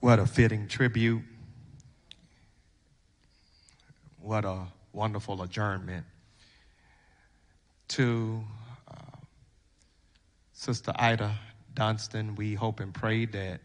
[0.00, 1.22] What a fitting tribute.
[4.20, 6.06] What a wonderful adjournment
[7.88, 8.42] to
[8.88, 9.16] uh,
[10.52, 11.34] Sister Ida
[11.74, 12.34] Dunstan.
[12.36, 13.60] We hope and pray that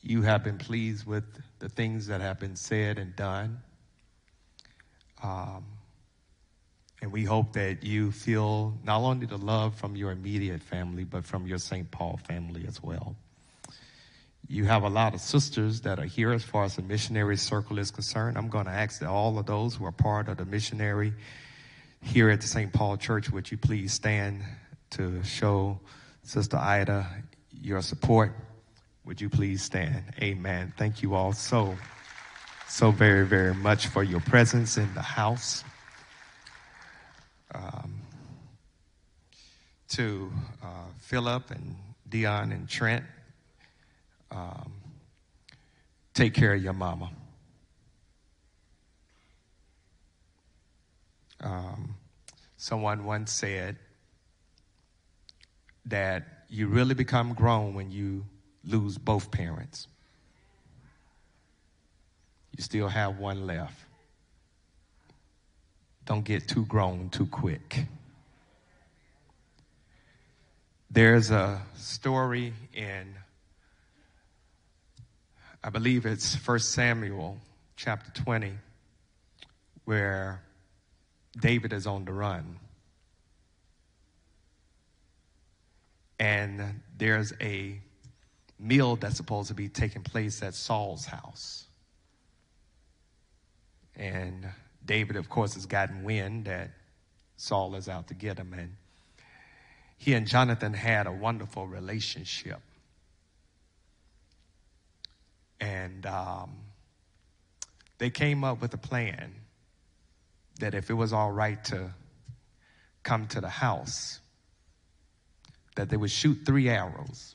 [0.00, 1.24] you have been pleased with
[1.58, 3.60] the things that have been said and done.
[5.22, 5.64] Um,
[7.00, 11.24] and we hope that you feel not only the love from your immediate family, but
[11.24, 11.90] from your St.
[11.90, 13.16] Paul family as well.
[14.46, 17.78] You have a lot of sisters that are here as far as the missionary circle
[17.78, 18.36] is concerned.
[18.36, 21.14] I'm going to ask that all of those who are part of the missionary
[22.02, 22.70] here at the St.
[22.72, 24.42] Paul Church, would you please stand
[24.90, 25.80] to show
[26.22, 27.06] Sister Ida
[27.50, 28.34] your support?
[29.06, 30.04] Would you please stand?
[30.22, 30.72] Amen.
[30.76, 31.76] Thank you all so,
[32.68, 35.64] so very, very much for your presence in the house.
[37.54, 38.00] Um,
[39.88, 40.30] to
[40.62, 40.66] uh,
[40.98, 41.76] Philip and
[42.08, 43.04] Dion and Trent,
[44.34, 44.72] um,
[46.12, 47.10] take care of your mama.
[51.40, 51.94] Um,
[52.56, 53.76] someone once said
[55.86, 58.24] that you really become grown when you
[58.64, 59.86] lose both parents.
[62.56, 63.78] You still have one left.
[66.06, 67.86] Don't get too grown too quick.
[70.90, 73.14] There's a story in
[75.66, 77.38] I believe it's 1 Samuel
[77.74, 78.52] chapter 20,
[79.86, 80.42] where
[81.40, 82.58] David is on the run.
[86.18, 87.80] And there's a
[88.60, 91.64] meal that's supposed to be taking place at Saul's house.
[93.96, 94.46] And
[94.84, 96.72] David, of course, has gotten wind that
[97.38, 98.52] Saul is out to get him.
[98.52, 98.76] And
[99.96, 102.60] he and Jonathan had a wonderful relationship.
[105.64, 106.50] And um,
[107.96, 109.32] they came up with a plan
[110.60, 111.90] that if it was all right to
[113.02, 114.20] come to the house,
[115.76, 117.34] that they would shoot three arrows.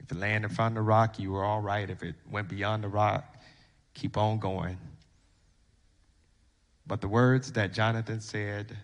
[0.00, 1.88] If it landed in front of the rock, you were all right.
[1.88, 3.24] If it went beyond the rock,
[3.94, 4.76] keep on going.
[6.88, 8.76] But the words that Jonathan said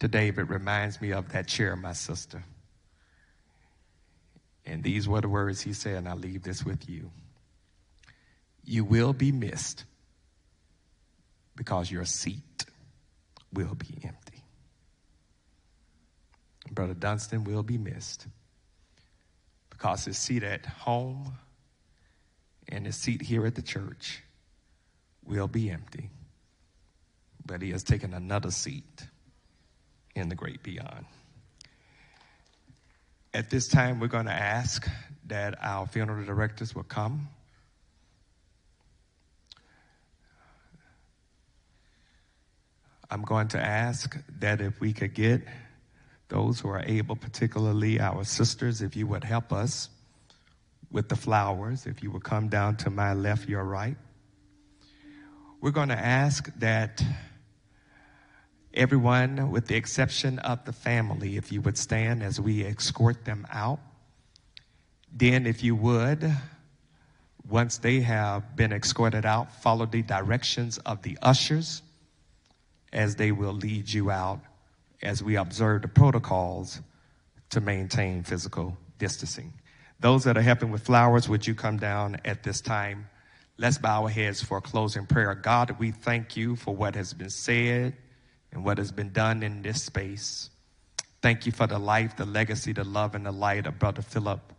[0.00, 2.42] to David reminds me of that chair, my sister.
[4.66, 7.10] And these were the words he said, and I leave this with you.
[8.64, 9.84] You will be missed
[11.54, 12.66] because your seat
[13.52, 14.42] will be empty.
[16.70, 18.26] Brother Dunstan will be missed
[19.70, 21.38] because his seat at home
[22.68, 24.22] and his seat here at the church
[25.24, 26.10] will be empty.
[27.44, 29.06] But he has taken another seat
[30.16, 31.06] in the great beyond.
[33.36, 34.88] At this time, we're going to ask
[35.26, 37.28] that our funeral directors will come.
[43.10, 45.42] I'm going to ask that if we could get
[46.28, 49.90] those who are able, particularly our sisters, if you would help us
[50.90, 53.98] with the flowers, if you would come down to my left, your right.
[55.60, 57.04] We're going to ask that
[58.76, 63.46] everyone, with the exception of the family, if you would stand as we escort them
[63.50, 63.80] out.
[65.12, 66.30] Then, if you would,
[67.48, 71.82] once they have been escorted out, follow the directions of the ushers
[72.92, 74.40] as they will lead you out
[75.02, 76.80] as we observe the protocols
[77.50, 79.52] to maintain physical distancing.
[80.00, 83.08] Those that are helping with flowers, would you come down at this time?
[83.58, 85.34] Let's bow our heads for a closing prayer.
[85.34, 87.94] God, we thank you for what has been said
[88.52, 90.50] and what has been done in this space.
[91.22, 94.52] Thank you for the life, the legacy, the love, and the light of Brother Philip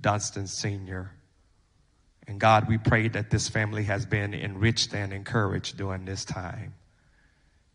[0.00, 1.12] Dunstan Sr.
[2.26, 6.74] And God, we pray that this family has been enriched and encouraged during this time.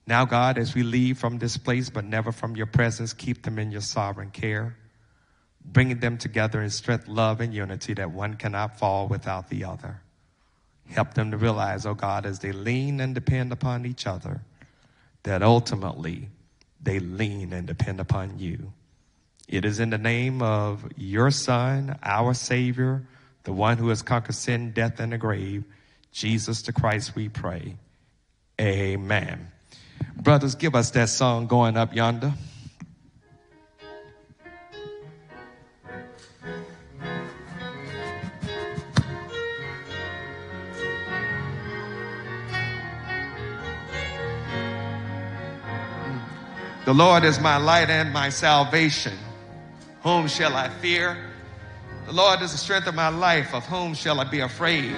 [0.08, 3.58] Now, God, as we leave from this place, but never from your presence, keep them
[3.58, 4.78] in your sovereign care,
[5.64, 10.02] bringing them together in strength, love, and unity that one cannot fall without the other.
[10.90, 14.42] Help them to realize, oh God, as they lean and depend upon each other,
[15.26, 16.30] that ultimately
[16.82, 18.72] they lean and depend upon you.
[19.48, 23.04] It is in the name of your Son, our Savior,
[23.44, 25.64] the one who has conquered sin, death, and the grave,
[26.12, 27.76] Jesus the Christ, we pray.
[28.60, 29.52] Amen.
[30.16, 32.34] Brothers, give us that song going up yonder.
[46.86, 49.18] The Lord is my light and my salvation.
[50.04, 51.18] Whom shall I fear?
[52.06, 53.56] The Lord is the strength of my life.
[53.56, 54.96] Of whom shall I be afraid?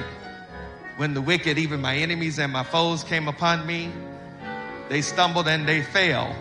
[0.97, 3.89] When the wicked, even my enemies and my foes, came upon me,
[4.89, 6.35] they stumbled and they fell.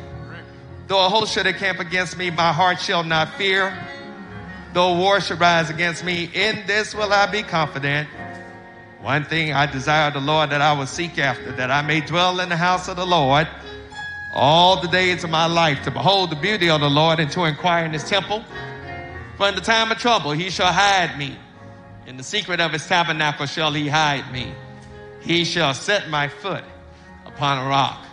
[0.89, 3.79] Though a host should encamp against me, my heart shall not fear.
[4.73, 8.09] Though war should rise against me, in this will I be confident.
[9.01, 12.41] One thing I desire the Lord that I will seek after, that I may dwell
[12.41, 13.47] in the house of the Lord
[14.37, 17.45] all the days of my life, to behold the beauty of the Lord and to
[17.45, 18.45] inquire in his temple.
[19.37, 21.37] For in the time of trouble he shall hide me.
[22.07, 24.53] In the secret of his tabernacle shall he hide me.
[25.21, 26.65] He shall set my foot
[27.25, 28.05] upon a rock.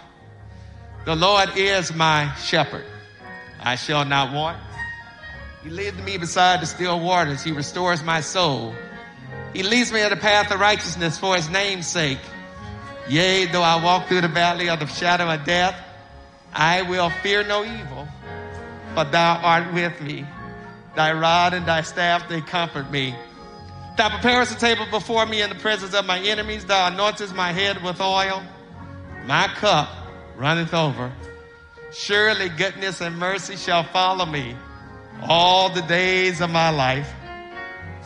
[1.06, 2.86] The Lord is my shepherd.
[3.62, 4.58] I shall not want.
[5.64, 7.44] He leads me beside the still waters.
[7.44, 8.74] He restores my soul.
[9.54, 12.20] He leads me in the path of righteousness for his name's sake.
[13.08, 15.76] Yea, though I walk through the valley of the shadow of death,
[16.54, 18.08] I will fear no evil,
[18.94, 20.26] for thou art with me.
[20.96, 23.16] Thy rod and thy staff, they comfort me.
[23.98, 26.66] Thou preparest a table before me in the presence of my enemies.
[26.66, 28.44] Thou anointest my head with oil.
[29.26, 29.90] My cup
[30.36, 31.12] runneth over.
[31.92, 34.56] Surely goodness and mercy shall follow me
[35.22, 37.12] all the days of my life.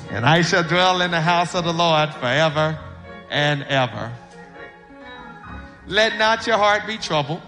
[0.09, 2.77] And I shall dwell in the house of the Lord forever
[3.29, 4.11] and ever.
[5.85, 7.41] Let not your heart be troubled.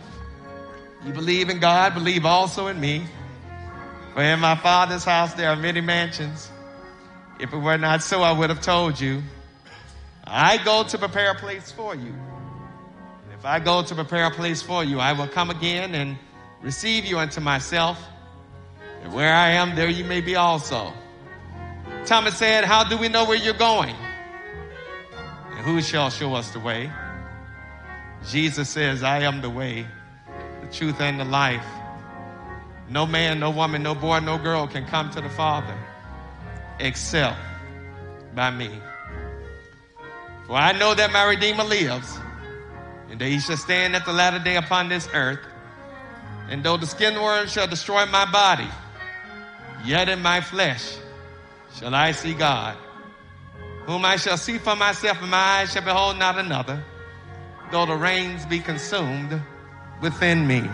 [1.06, 3.06] You believe in God, believe also in me.
[4.14, 6.52] For in my Father's house there are many mansions.
[7.40, 9.22] If it were not so, I would have told you.
[10.26, 12.14] I go to prepare a place for you.
[13.34, 16.18] If I go to prepare a place for you, I will come again and
[16.62, 17.98] receive you unto myself.
[19.02, 20.92] And where I am, there you may be also.
[22.06, 23.96] Thomas said, How do we know where you're going?
[25.52, 26.92] And who shall show us the way?
[28.28, 29.88] Jesus says, I am the way,
[30.62, 31.66] the truth, and the life.
[32.90, 35.78] No man, no woman, no boy, no girl can come to the Father
[36.80, 37.38] except
[38.34, 38.70] by me.
[40.48, 42.18] For I know that my Redeemer lives,
[43.12, 45.40] and that he shall stand at the latter day upon this earth.
[46.50, 48.68] And though the skin worm shall destroy my body,
[49.86, 50.98] yet in my flesh
[51.76, 52.76] shall I see God,
[53.86, 56.84] whom I shall see for myself, and my eyes shall behold not another,
[57.72, 59.40] though the reins be consumed
[60.02, 60.70] within me.